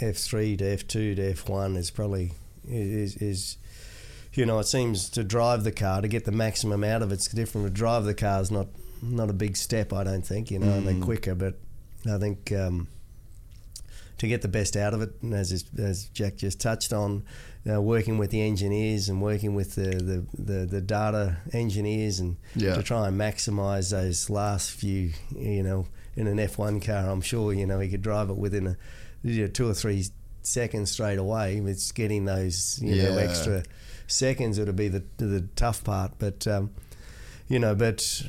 [0.00, 2.32] F three to F two to F one is probably
[2.68, 3.56] is, is
[4.34, 7.28] you know it seems to drive the car to get the maximum out of it's
[7.28, 7.66] different.
[7.66, 8.68] To drive the car is not
[9.02, 10.50] not a big step, I don't think.
[10.50, 11.54] You know, and they're quicker, but
[12.10, 12.52] I think.
[12.52, 12.88] Um,
[14.18, 17.22] to get the best out of it, and as as Jack just touched on,
[17.70, 22.38] uh, working with the engineers and working with the, the, the, the data engineers and
[22.54, 22.76] Yeah.
[22.76, 25.86] to try and maximise those last few, you know,
[26.16, 28.76] in an F1 car, I'm sure you know he could drive it within a
[29.22, 30.04] you know, two or three
[30.42, 31.56] seconds straight away.
[31.58, 33.64] It's getting those you know extra
[34.06, 36.70] seconds that'll be the the tough part, but um,
[37.48, 38.22] you know, but.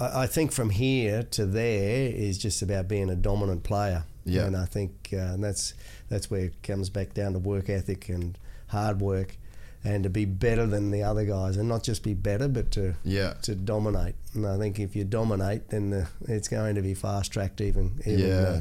[0.00, 4.04] I I think from here to there is just about being a dominant player.
[4.24, 4.44] Yeah.
[4.46, 5.74] And I think uh, and that's
[6.08, 9.36] that's where it comes back down to work ethic and hard work,
[9.84, 12.94] and to be better than the other guys, and not just be better, but to
[13.04, 13.34] Yeah.
[13.42, 14.14] to dominate.
[14.34, 18.00] And I think if you dominate, then the, it's going to be fast tracked even
[18.06, 18.34] even Yeah.
[18.36, 18.60] uh,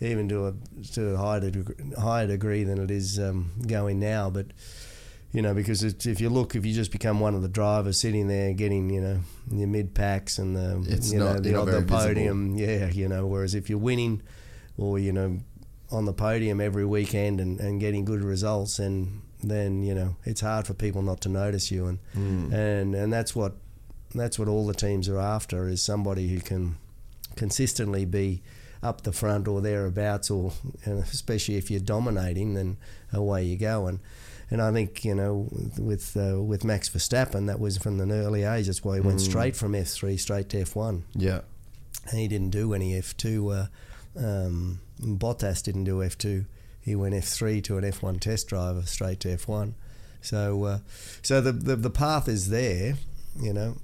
[0.00, 0.52] even to a
[0.92, 4.30] to a higher degree, higher degree than it is um, going now.
[4.30, 4.46] But
[5.32, 7.98] you know, because it's, if you look, if you just become one of the drivers
[8.00, 9.20] sitting there getting, you know,
[9.50, 11.98] your mid packs and the, It's you know, not- the, not the very visible.
[12.06, 14.22] podium, yeah, you know, whereas if you're winning
[14.78, 15.40] or, you know,
[15.90, 20.40] on the podium every weekend and, and getting good results, and then, you know, it's
[20.40, 21.86] hard for people not to notice you.
[21.86, 22.52] And, Hmm.
[22.54, 23.56] and, and that's what,
[24.14, 26.76] that's what all the teams are after is somebody who can
[27.34, 28.42] consistently be
[28.82, 30.52] up the front or thereabouts, or
[30.84, 32.76] and especially if you're dominating, then
[33.12, 33.86] away you go.
[33.86, 34.00] And
[34.50, 35.48] and I think you know
[35.78, 38.66] with uh, with Max Verstappen, that was from an early age.
[38.66, 41.02] That's why he went straight from F3 straight to F1.
[41.14, 41.40] Yeah.
[42.10, 43.68] And he didn't do any F2.
[44.16, 46.46] Uh, um, Bottas didn't do F2.
[46.80, 49.74] He went F3 to an F1 test driver straight to F1.
[50.20, 50.78] So uh,
[51.22, 52.94] so the, the the path is there.
[53.40, 53.76] You know,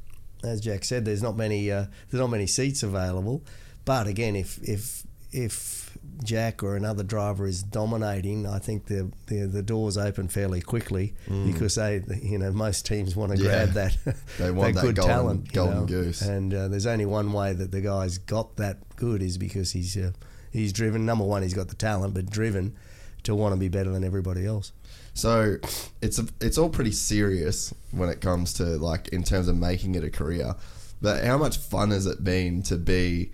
[0.45, 3.43] as Jack said, there's not many uh, there's not many seats available.
[3.85, 9.47] But again, if if if Jack or another driver is dominating, I think the the,
[9.47, 11.15] the doors open fairly quickly
[11.47, 13.45] because they you know most teams want to Mm.
[13.45, 13.65] Yeah.
[13.67, 15.87] grab that They want that good golden- talent, golden know.
[15.87, 16.23] goose.
[16.23, 19.97] And uh, there's only one way that the guy's got that good is because he's
[19.97, 20.13] uh,
[20.51, 21.07] he's driven.
[21.07, 22.77] Number one, he's got the talent, but driven
[23.25, 24.73] to want to be better than everybody else.
[25.15, 25.57] So
[26.01, 29.95] it's a, it's all pretty serious when it comes to like in terms of making
[29.95, 30.55] it a career.
[31.01, 33.31] But how much fun has it been to be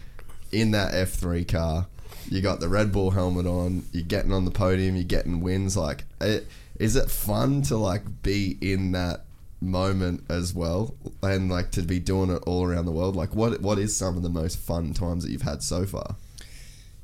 [0.53, 1.87] in that F three car?
[2.31, 3.85] You got the Red Bull helmet on.
[3.93, 4.97] You're getting on the podium.
[4.97, 5.77] You're getting wins.
[5.77, 6.47] Like, it,
[6.79, 9.25] is it fun to like be in that
[9.61, 13.17] moment as well, and like to be doing it all around the world?
[13.17, 16.17] Like, what what is some of the most fun times that you've had so far?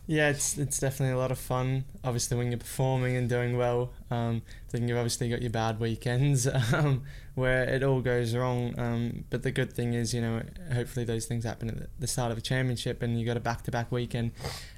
[0.07, 1.85] Yeah, it's it's definitely a lot of fun.
[2.05, 4.43] Obviously, when you're performing and doing well, um,
[4.75, 7.05] then you've obviously got your bad weekends um,
[7.37, 8.75] where it all goes wrong.
[8.77, 12.33] Um, but the good thing is, you know, hopefully those things happen at the start
[12.33, 14.33] of a championship, and you got a back-to-back weekend,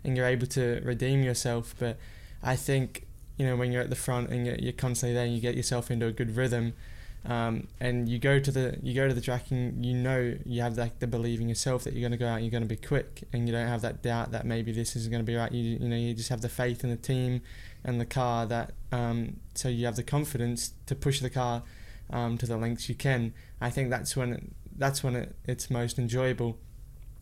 [0.04, 1.74] and you're able to redeem yourself.
[1.78, 1.96] But
[2.42, 3.06] I think
[3.38, 5.54] you know when you're at the front and you're, you're constantly there, and you get
[5.54, 6.74] yourself into a good rhythm.
[7.28, 10.62] Um, and you go to the you go to the track and you know you
[10.62, 12.62] have like the belief in yourself that you're going to go out and you're going
[12.62, 15.26] to be quick and you don't have that doubt that maybe this isn't going to
[15.26, 17.42] be right you you know you just have the faith in the team
[17.86, 21.62] and the car that um, so you have the confidence to push the car
[22.10, 24.42] um, to the lengths you can I think that's when it,
[24.76, 26.58] that's when it, it's most enjoyable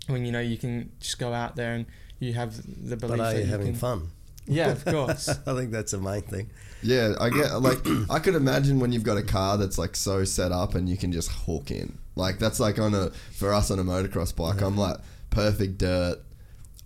[0.08, 1.86] when you know you can just go out there and
[2.18, 4.08] you have the belief But are that you you having can, fun?
[4.46, 6.50] yeah of course I think that's the main thing.
[6.82, 7.78] Yeah, I get like
[8.10, 10.98] I could imagine when you've got a car that's like so set up and you
[10.98, 11.96] can just hook in.
[12.14, 14.60] Like that's like on a for us on a motocross bike.
[14.60, 14.98] I'm like
[15.30, 16.18] perfect dirt.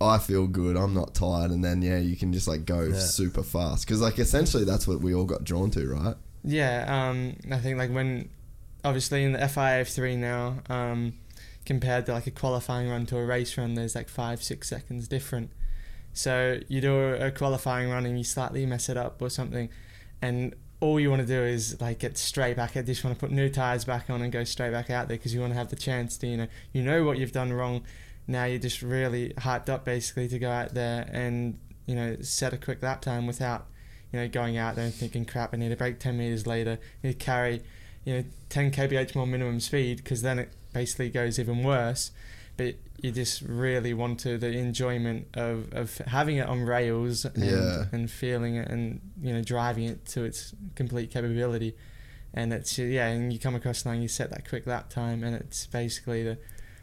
[0.01, 0.77] I feel good.
[0.77, 4.17] I'm not tired, and then yeah, you can just like go super fast because like
[4.17, 6.15] essentially that's what we all got drawn to, right?
[6.43, 8.29] Yeah, um, I think like when
[8.83, 11.13] obviously in the FIF three now, um,
[11.65, 15.07] compared to like a qualifying run to a race run, there's like five six seconds
[15.07, 15.51] different.
[16.13, 19.69] So you do a, qualifying run and you slightly mess it up or something,
[20.21, 22.77] and all you want to do is like get straight back.
[22.77, 25.17] I just want to put new tires back on and go straight back out there
[25.17, 27.51] because you want to have the chance to you know you know what you've done
[27.51, 27.83] wrong.
[28.29, 32.53] Now you're just really hyped up basically to go out there and you know set
[32.53, 33.65] a quick lap time without
[34.11, 36.79] you know, going out there and thinking, crap, I need to break 10 meters later,
[37.03, 37.61] I need to carry,
[38.05, 42.09] you know, 10 kph more minimum speed, because then it basically goes even worse.
[42.57, 42.73] But
[43.03, 47.85] you just really want to the enjoyment of, of having it on rails and, Yeah.
[47.91, 51.75] and feeling it and, you know, driving it to its complete capability.
[52.33, 55.35] And it's, yeah, and you come across line, you set that quick lap time, and
[55.35, 56.39] it's basically the,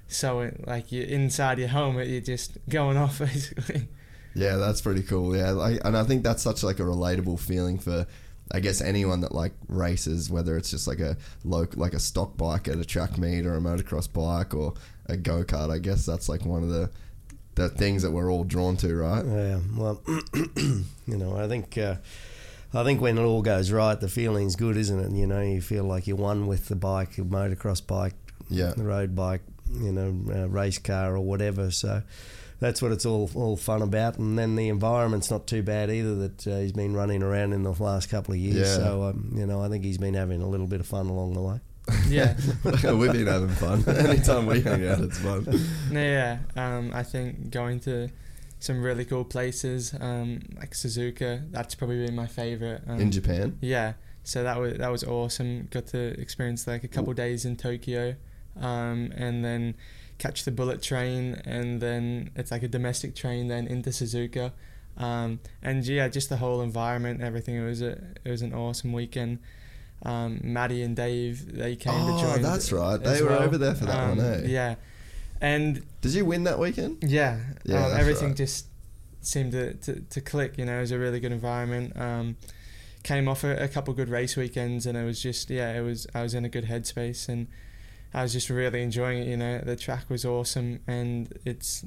[0.09, 3.89] so like you're inside your home, you're just going off basically.
[4.35, 5.35] Yeah, that's pretty cool.
[5.37, 8.07] Yeah, like, and I think that's such like a relatable feeling for,
[8.53, 12.37] I guess anyone that like races, whether it's just like a low, like a stock
[12.37, 14.75] bike at a track meet or a motocross bike or
[15.07, 15.71] a go kart.
[15.73, 16.91] I guess that's like one of the
[17.55, 19.25] the things that we're all drawn to, right?
[19.25, 20.03] Yeah, well,
[20.57, 21.97] you know, I think uh,
[22.75, 25.13] I think when it all goes right, the feeling's good, isn't it?
[25.19, 28.13] You know, you feel like you're one with the bike, a motocross bike,
[28.51, 28.75] Yeah.
[28.77, 29.41] the road bike,
[29.73, 31.71] you know, uh, race car or whatever.
[31.71, 32.03] So
[32.61, 34.19] that's what it's all all fun about.
[34.19, 36.15] And then the environment's not too bad either.
[36.15, 38.69] That uh, he's been running around in the last couple of years.
[38.69, 38.77] Yeah.
[38.77, 41.35] So um, you know, I think he's been having a little bit of fun along
[41.35, 41.61] the way.
[42.09, 42.37] Yeah.
[42.65, 43.85] We've been having fun.
[43.89, 45.45] Anytime we hang out, it's fun.
[45.91, 48.09] No, yeah, um, I think going to
[48.59, 52.83] some really cool places um, like Suzuka, that's probably been my favorite.
[52.89, 53.95] Um, In Japan, yeah,
[54.25, 55.69] so that was that was awesome.
[55.71, 58.17] Got to experience like a couple days in Tokyo,
[58.61, 59.75] um, and then
[60.19, 64.53] catch the bullet train, and then it's like a domestic train then into Suzuka,
[64.97, 67.55] um, and yeah, just the whole environment, everything.
[67.57, 67.93] It was a
[68.25, 69.39] it was an awesome weekend.
[70.03, 72.39] Um, Maddie and Dave, they came Oh, to join.
[72.45, 73.03] Oh, that's right.
[73.03, 73.43] They were well.
[73.43, 74.47] over there for that Um, one, eh?
[74.47, 74.75] Yeah,
[75.41, 76.99] and did you win that weekend?
[77.03, 78.37] yeah, Yeah, um, everything right.
[78.37, 78.67] just
[79.23, 80.59] seemed to, to, to click.
[80.59, 81.99] You know, it was a really good environment.
[81.99, 82.37] Um,
[83.03, 86.07] came off a, a couple good race weekends, and it was just yeah, it was
[86.15, 87.47] I was in a good headspace, and
[88.17, 89.29] I was just really enjoying it.
[89.29, 91.85] You know, the track was awesome, and it's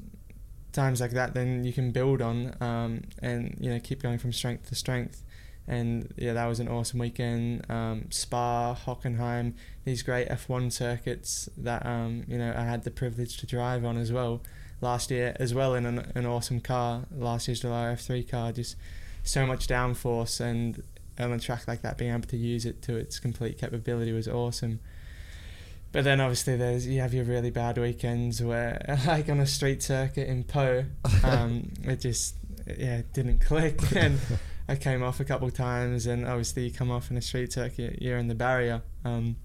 [0.72, 4.32] times like that then you can build on um, and you know keep going from
[4.32, 5.24] strength to strength.
[5.66, 7.68] And yeah, that was an awesome weekend.
[7.68, 9.54] Um, Spa, Hockenheim,
[9.84, 13.98] these great F1 circuits that um, you know I had the privilege to drive on
[13.98, 14.40] as well
[14.80, 17.06] last year, as well in an, an awesome car.
[17.10, 18.76] Last year's July F3 car, just
[19.24, 20.80] so much downforce and
[21.18, 24.28] on a track like that, being able to use it to its complete capability was
[24.28, 24.78] awesome.
[25.92, 29.82] But then obviously there's you have your really bad weekends where like on a street
[29.82, 30.84] circuit in Pau,
[31.24, 32.36] um, it just
[32.78, 34.18] yeah didn't click and
[34.68, 37.52] I came off a couple of times and obviously you come off in a street
[37.52, 38.82] circuit you're in the barrier.
[39.04, 39.36] Um,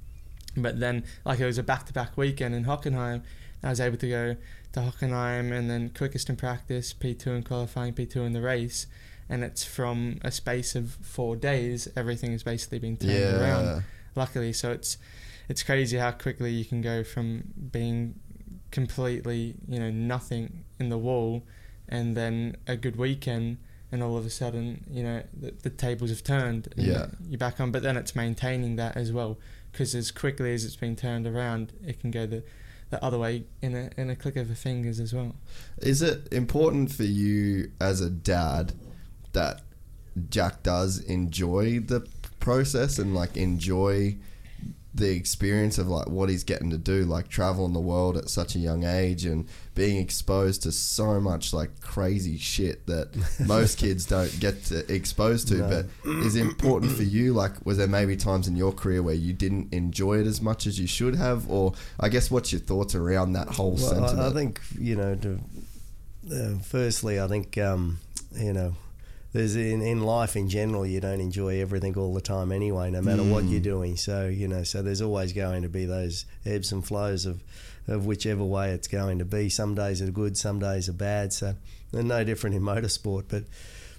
[0.57, 3.23] But then, like it was a back-to-back weekend in Hockenheim,
[3.63, 4.35] I was able to go
[4.73, 8.87] to Hockenheim and then quickest in practice, P2 in qualifying, P2 in the race,
[9.27, 11.89] and it's from a space of four days.
[11.97, 13.41] Everything has basically been turned Yeah.
[13.41, 13.83] around.
[14.15, 14.97] Luckily, so it's
[15.49, 18.15] it's crazy how quickly you can go from being
[18.71, 21.43] completely you know nothing in the wall,
[21.87, 23.57] and then a good weekend,
[23.91, 26.67] and all of a sudden you know the, the tables have turned.
[26.75, 27.07] and Yeah.
[27.29, 27.71] you're back on.
[27.71, 29.37] But then it's maintaining that as well,
[29.71, 32.43] because as quickly as it's been turned around, it can go the
[32.91, 35.35] the other way in a in a click of the fingers as well.
[35.79, 38.73] Is it important for you as a dad
[39.33, 39.61] that
[40.29, 42.07] Jack does enjoy the
[42.39, 44.15] process and like enjoy
[44.95, 48.55] the experience of like what he's getting to do, like traveling the world at such
[48.55, 53.09] a young age and being exposed to so much like crazy shit that
[53.45, 55.55] most kids don't get to, exposed to.
[55.55, 55.67] No.
[56.03, 57.33] But is important for you?
[57.33, 60.65] Like, was there maybe times in your career where you didn't enjoy it as much
[60.65, 61.49] as you should have?
[61.51, 64.19] Or I guess what's your thoughts around that whole Well, sentiment?
[64.19, 65.15] I, I think you know.
[65.15, 65.39] To,
[66.33, 67.99] uh, firstly, I think um,
[68.33, 68.75] you know.
[69.35, 73.01] There's in, in life in general, you don't enjoy everything all the time anyway, no
[73.01, 73.63] matter what you're mm.
[73.63, 73.97] doing.
[73.97, 77.43] So you know, so there's always going to be those ebbs and flows of,
[77.85, 79.49] of whichever way it's going to be.
[79.49, 81.33] Some days are good, some days are bad.
[81.33, 81.55] So
[81.91, 83.43] they're no different in motorsport, but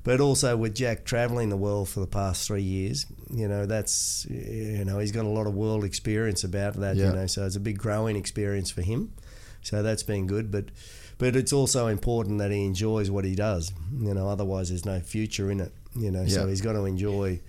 [0.04, 4.26] but also with Jack traveling the world for the past three years, you know, that's
[4.30, 6.96] you know he's got a lot of world experience about that.
[6.96, 7.08] Yeah.
[7.08, 9.12] You know, so it's a big growing experience for him.
[9.60, 10.70] So that's been good, but
[11.18, 13.72] but it's also important that he enjoys what he does.
[13.98, 15.72] You know, otherwise there's no future in it.
[15.94, 17.40] You know, so he's got to enjoy,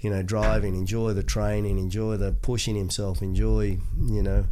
[0.00, 4.46] you know, driving, enjoy the training, enjoy the pushing himself, enjoy, you know,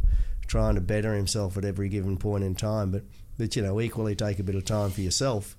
[0.47, 2.91] trying to better himself at every given point in time.
[2.91, 3.03] But
[3.37, 5.55] but you know, equally take a bit of time for yourself.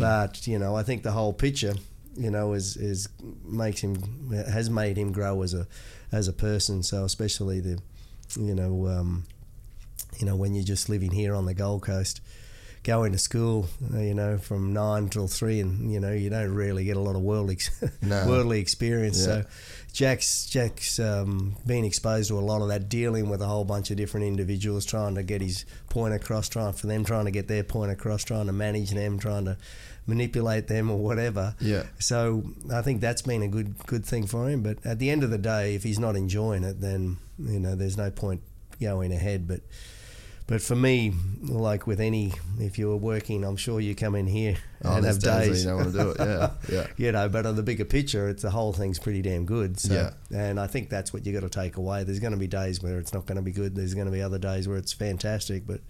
[0.00, 1.74] But you know, I think the whole picture,
[2.16, 3.08] you know, is is
[3.44, 5.68] makes him has made him grow as a
[6.10, 6.82] as a person.
[6.82, 7.78] So especially the,
[8.36, 9.24] you know, um,
[10.18, 12.20] you know, when you're just living here on the Gold Coast,
[12.82, 16.54] going to school, uh, you know, from nine till three, and you know, you don't
[16.54, 17.70] really get a lot of world ex-
[18.02, 18.26] No.
[18.26, 19.18] worldly experience.
[19.18, 19.24] Yeah.
[19.42, 19.44] So,
[19.92, 23.90] Jack's Jack's um, been exposed to a lot of that, dealing with a whole bunch
[23.90, 27.48] of different individuals, trying to get his point across, trying for them, trying to get
[27.48, 29.56] their point across, trying to manage them, trying to
[30.06, 31.54] manipulate them or whatever.
[31.60, 31.84] Yeah.
[31.98, 34.62] So I think that's been a good good thing for him.
[34.62, 37.74] But at the end of the day, if he's not enjoying it, then you know
[37.74, 38.42] there's no point
[38.80, 39.46] going ahead.
[39.48, 39.60] But
[40.50, 44.26] but for me, like with any, if you were working, I'm sure you come in
[44.26, 45.64] here Oh, and have days days.
[45.64, 46.16] you don't want to do it.
[46.20, 46.86] Yeah, yeah.
[46.98, 49.78] you know, but on the bigger picture, it's the whole thing's pretty damn good.
[49.80, 50.10] So, Yeah.
[50.38, 52.02] and I think that's what you got to take away.
[52.04, 53.74] There's going to be days where it's not going to be good.
[53.76, 55.66] There's going to be other days where it's fantastic.
[55.66, 55.80] But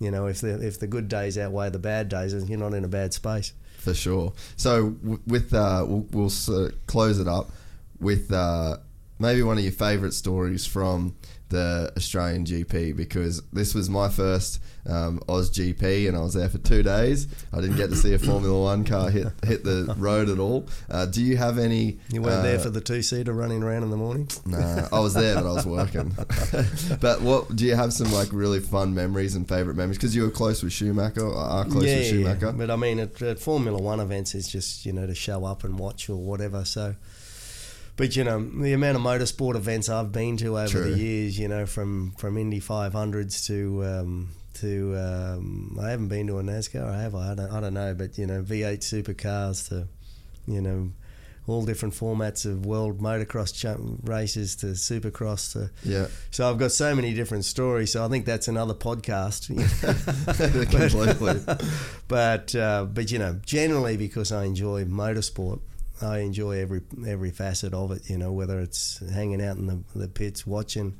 [0.00, 2.72] you know, if the if the good days outweigh the bad days, then you're not
[2.74, 3.52] in a bad space.
[3.78, 4.32] for sure.
[4.56, 7.50] So w- with uh, we'll, we'll s- close it up
[8.00, 8.78] with uh,
[9.18, 11.14] maybe one of your favourite stories from
[11.50, 16.48] the Australian GP because this was my first um, Oz GP and I was there
[16.48, 17.28] for two days.
[17.52, 20.68] I didn't get to see a Formula One car hit hit the road at all.
[20.88, 21.98] Uh, do you have any?
[22.10, 24.28] You weren't there uh, for the two seater running around in the morning.
[24.46, 26.16] Nah, I was there, but I was working.
[27.00, 29.98] but what do you have some like really fun memories and favourite memories?
[29.98, 32.52] Because you were close with Schumacher, or are close with Schumacher.
[32.52, 35.64] But I mean, at, at Formula One events, it's just you know to show up
[35.64, 36.64] and watch or whatever.
[36.64, 36.94] So,
[38.00, 40.90] but you know the amount of motorsport events I've been to over True.
[40.90, 46.26] the years, you know, from from Indy 500s to um, to um, I haven't been
[46.28, 47.32] to a NASCAR, have I?
[47.32, 49.86] I don't, I don't know, but you know V8 supercars to
[50.50, 50.92] you know
[51.46, 56.72] all different formats of world motocross ch- races to supercross to Yeah, so I've got
[56.72, 57.92] so many different stories.
[57.92, 59.48] So I think that's another podcast.
[60.70, 61.66] completely.
[62.08, 65.60] but uh, but you know, generally because I enjoy motorsport,
[66.02, 68.08] I enjoy every every facet of it.
[68.08, 70.96] You know, whether it's hanging out in the, the pits, watching,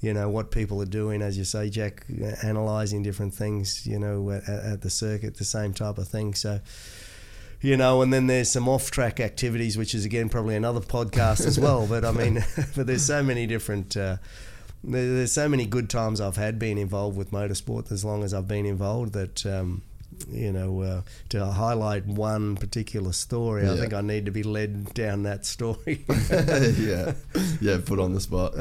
[0.00, 2.04] you know, what people are doing, as you say, Jack,
[2.42, 3.86] analysing different things.
[3.86, 6.34] You know, at, at the circuit, the same type of thing.
[6.34, 6.60] So.
[7.60, 11.58] You know, and then there's some off-track activities, which is again probably another podcast as
[11.58, 11.88] well.
[11.88, 12.44] But I mean,
[12.76, 14.18] but there's so many different uh,
[14.84, 18.46] there's so many good times I've had being involved with motorsport as long as I've
[18.46, 19.82] been involved that um,
[20.30, 24.94] you know uh, to highlight one particular story I think I need to be led
[24.94, 27.12] down that story yeah,
[27.60, 27.78] yeah.
[27.84, 28.54] Put on the spot.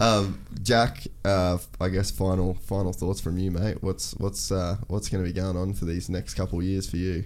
[0.00, 3.82] Um, Jack, uh, I guess final final thoughts from you, mate.
[3.82, 6.88] What's what's uh, what's going to be going on for these next couple of years
[6.88, 7.24] for you?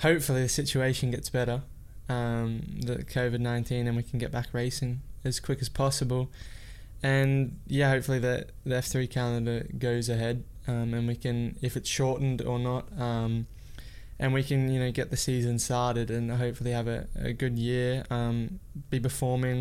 [0.00, 1.62] hopefully the situation gets better,
[2.08, 6.30] um, the COVID nineteen, and we can get back racing as quick as possible.
[7.02, 11.76] And yeah, hopefully the the F three calendar goes ahead, um, and we can, if
[11.76, 13.46] it's shortened or not, um,
[14.20, 17.58] and we can you know get the season started and hopefully have a, a good
[17.58, 18.60] year, um,
[18.90, 19.58] be performing,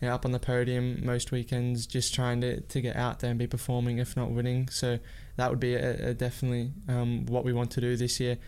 [0.00, 3.30] you know, up on the podium most weekends, just trying to, to get out there
[3.30, 4.68] and be performing, if not winning.
[4.68, 4.98] So
[5.36, 8.38] that would be a, a definitely um, what we want to do this year.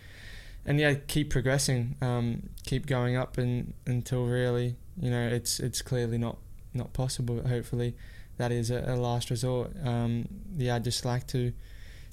[0.64, 5.82] And yeah, keep progressing, um, keep going up, and until really, you know, it's it's
[5.82, 6.38] clearly not
[6.74, 7.36] not possible.
[7.36, 7.94] But hopefully,
[8.36, 9.72] that is a, a last resort.
[9.84, 11.52] Um, yeah, I'd just like to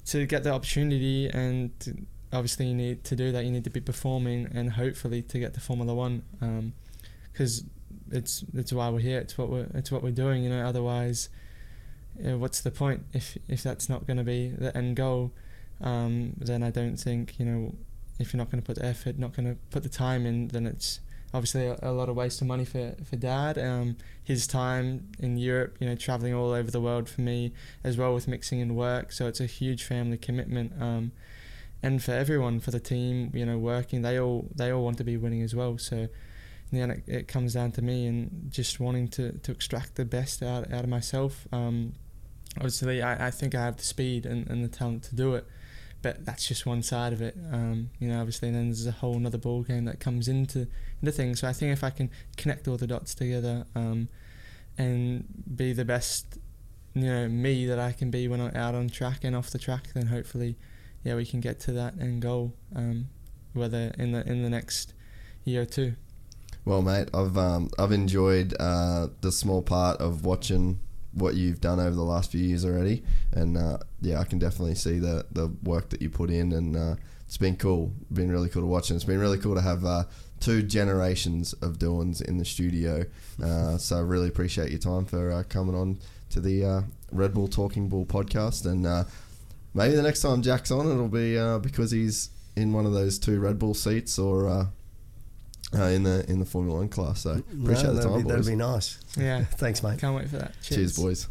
[0.06, 1.96] to get the opportunity, and to,
[2.32, 3.44] obviously you need to do that.
[3.44, 6.22] You need to be performing, and hopefully to get to Formula One,
[7.32, 7.64] because
[8.10, 9.18] it's it's why we're here.
[9.18, 10.44] It's what we're it's what we're doing.
[10.44, 11.28] You know, otherwise,
[12.18, 15.32] you know, what's the point if if that's not going to be the end goal?
[15.80, 17.74] Um, then I don't think you know
[18.18, 20.48] if you're not going to put the effort, not going to put the time in,
[20.48, 21.00] then it's
[21.34, 23.58] obviously a, a lot of waste of money for for Dad.
[23.58, 27.98] Um, his time in Europe, you know, traveling all over the world for me as
[27.98, 29.12] well with mixing and work.
[29.12, 30.72] So it's a huge family commitment.
[30.80, 31.12] Um,
[31.82, 35.04] and for everyone, for the team, you know, working, they all they all want to
[35.04, 35.76] be winning as well.
[35.76, 36.08] So in
[36.70, 40.04] the end, it, it comes down to me and just wanting to, to extract the
[40.06, 41.46] best out out of myself.
[41.52, 41.94] Um,
[42.56, 45.46] obviously, I, I think I have the speed and, and the talent to do it
[46.04, 47.34] but that's just one side of it.
[47.50, 50.68] Um, you know, obviously, then there's a whole other ball game that comes into
[51.00, 51.40] into things.
[51.40, 54.08] So I think if I can connect all the dots together um,
[54.76, 55.24] and
[55.56, 56.38] be the best,
[56.92, 59.58] you know, me that I can be when I'm out on track and off the
[59.58, 60.56] track, then hopefully,
[61.04, 63.08] yeah, we can get to that end goal, um,
[63.54, 64.92] whether in the in the next
[65.44, 65.94] year or two.
[66.66, 70.80] Well, mate, I've um, I've enjoyed uh, the small part of watching
[71.14, 73.02] what you've done over the last few years already,
[73.32, 76.76] and uh, yeah, I can definitely see the the work that you put in, and
[76.76, 76.96] uh,
[77.26, 79.84] it's been cool, been really cool to watch, and it's been really cool to have
[79.84, 80.04] uh,
[80.40, 83.04] two generations of Doohans in the studio.
[83.42, 85.98] Uh, so I really appreciate your time for uh, coming on
[86.30, 89.06] to the uh, Red Bull Talking Bull podcast, and
[89.72, 93.40] maybe the next time Jack's on, it'll be because he's in one of those two
[93.40, 94.68] Red Bull seats, or.
[95.72, 98.46] Uh, in the in the Formula One class, so appreciate No, the time, be, that'd
[98.46, 98.98] be nice.
[99.16, 99.98] Yeah, Thanks, mate.
[99.98, 100.52] can't wait for that.
[100.62, 101.28] Cheers, boys.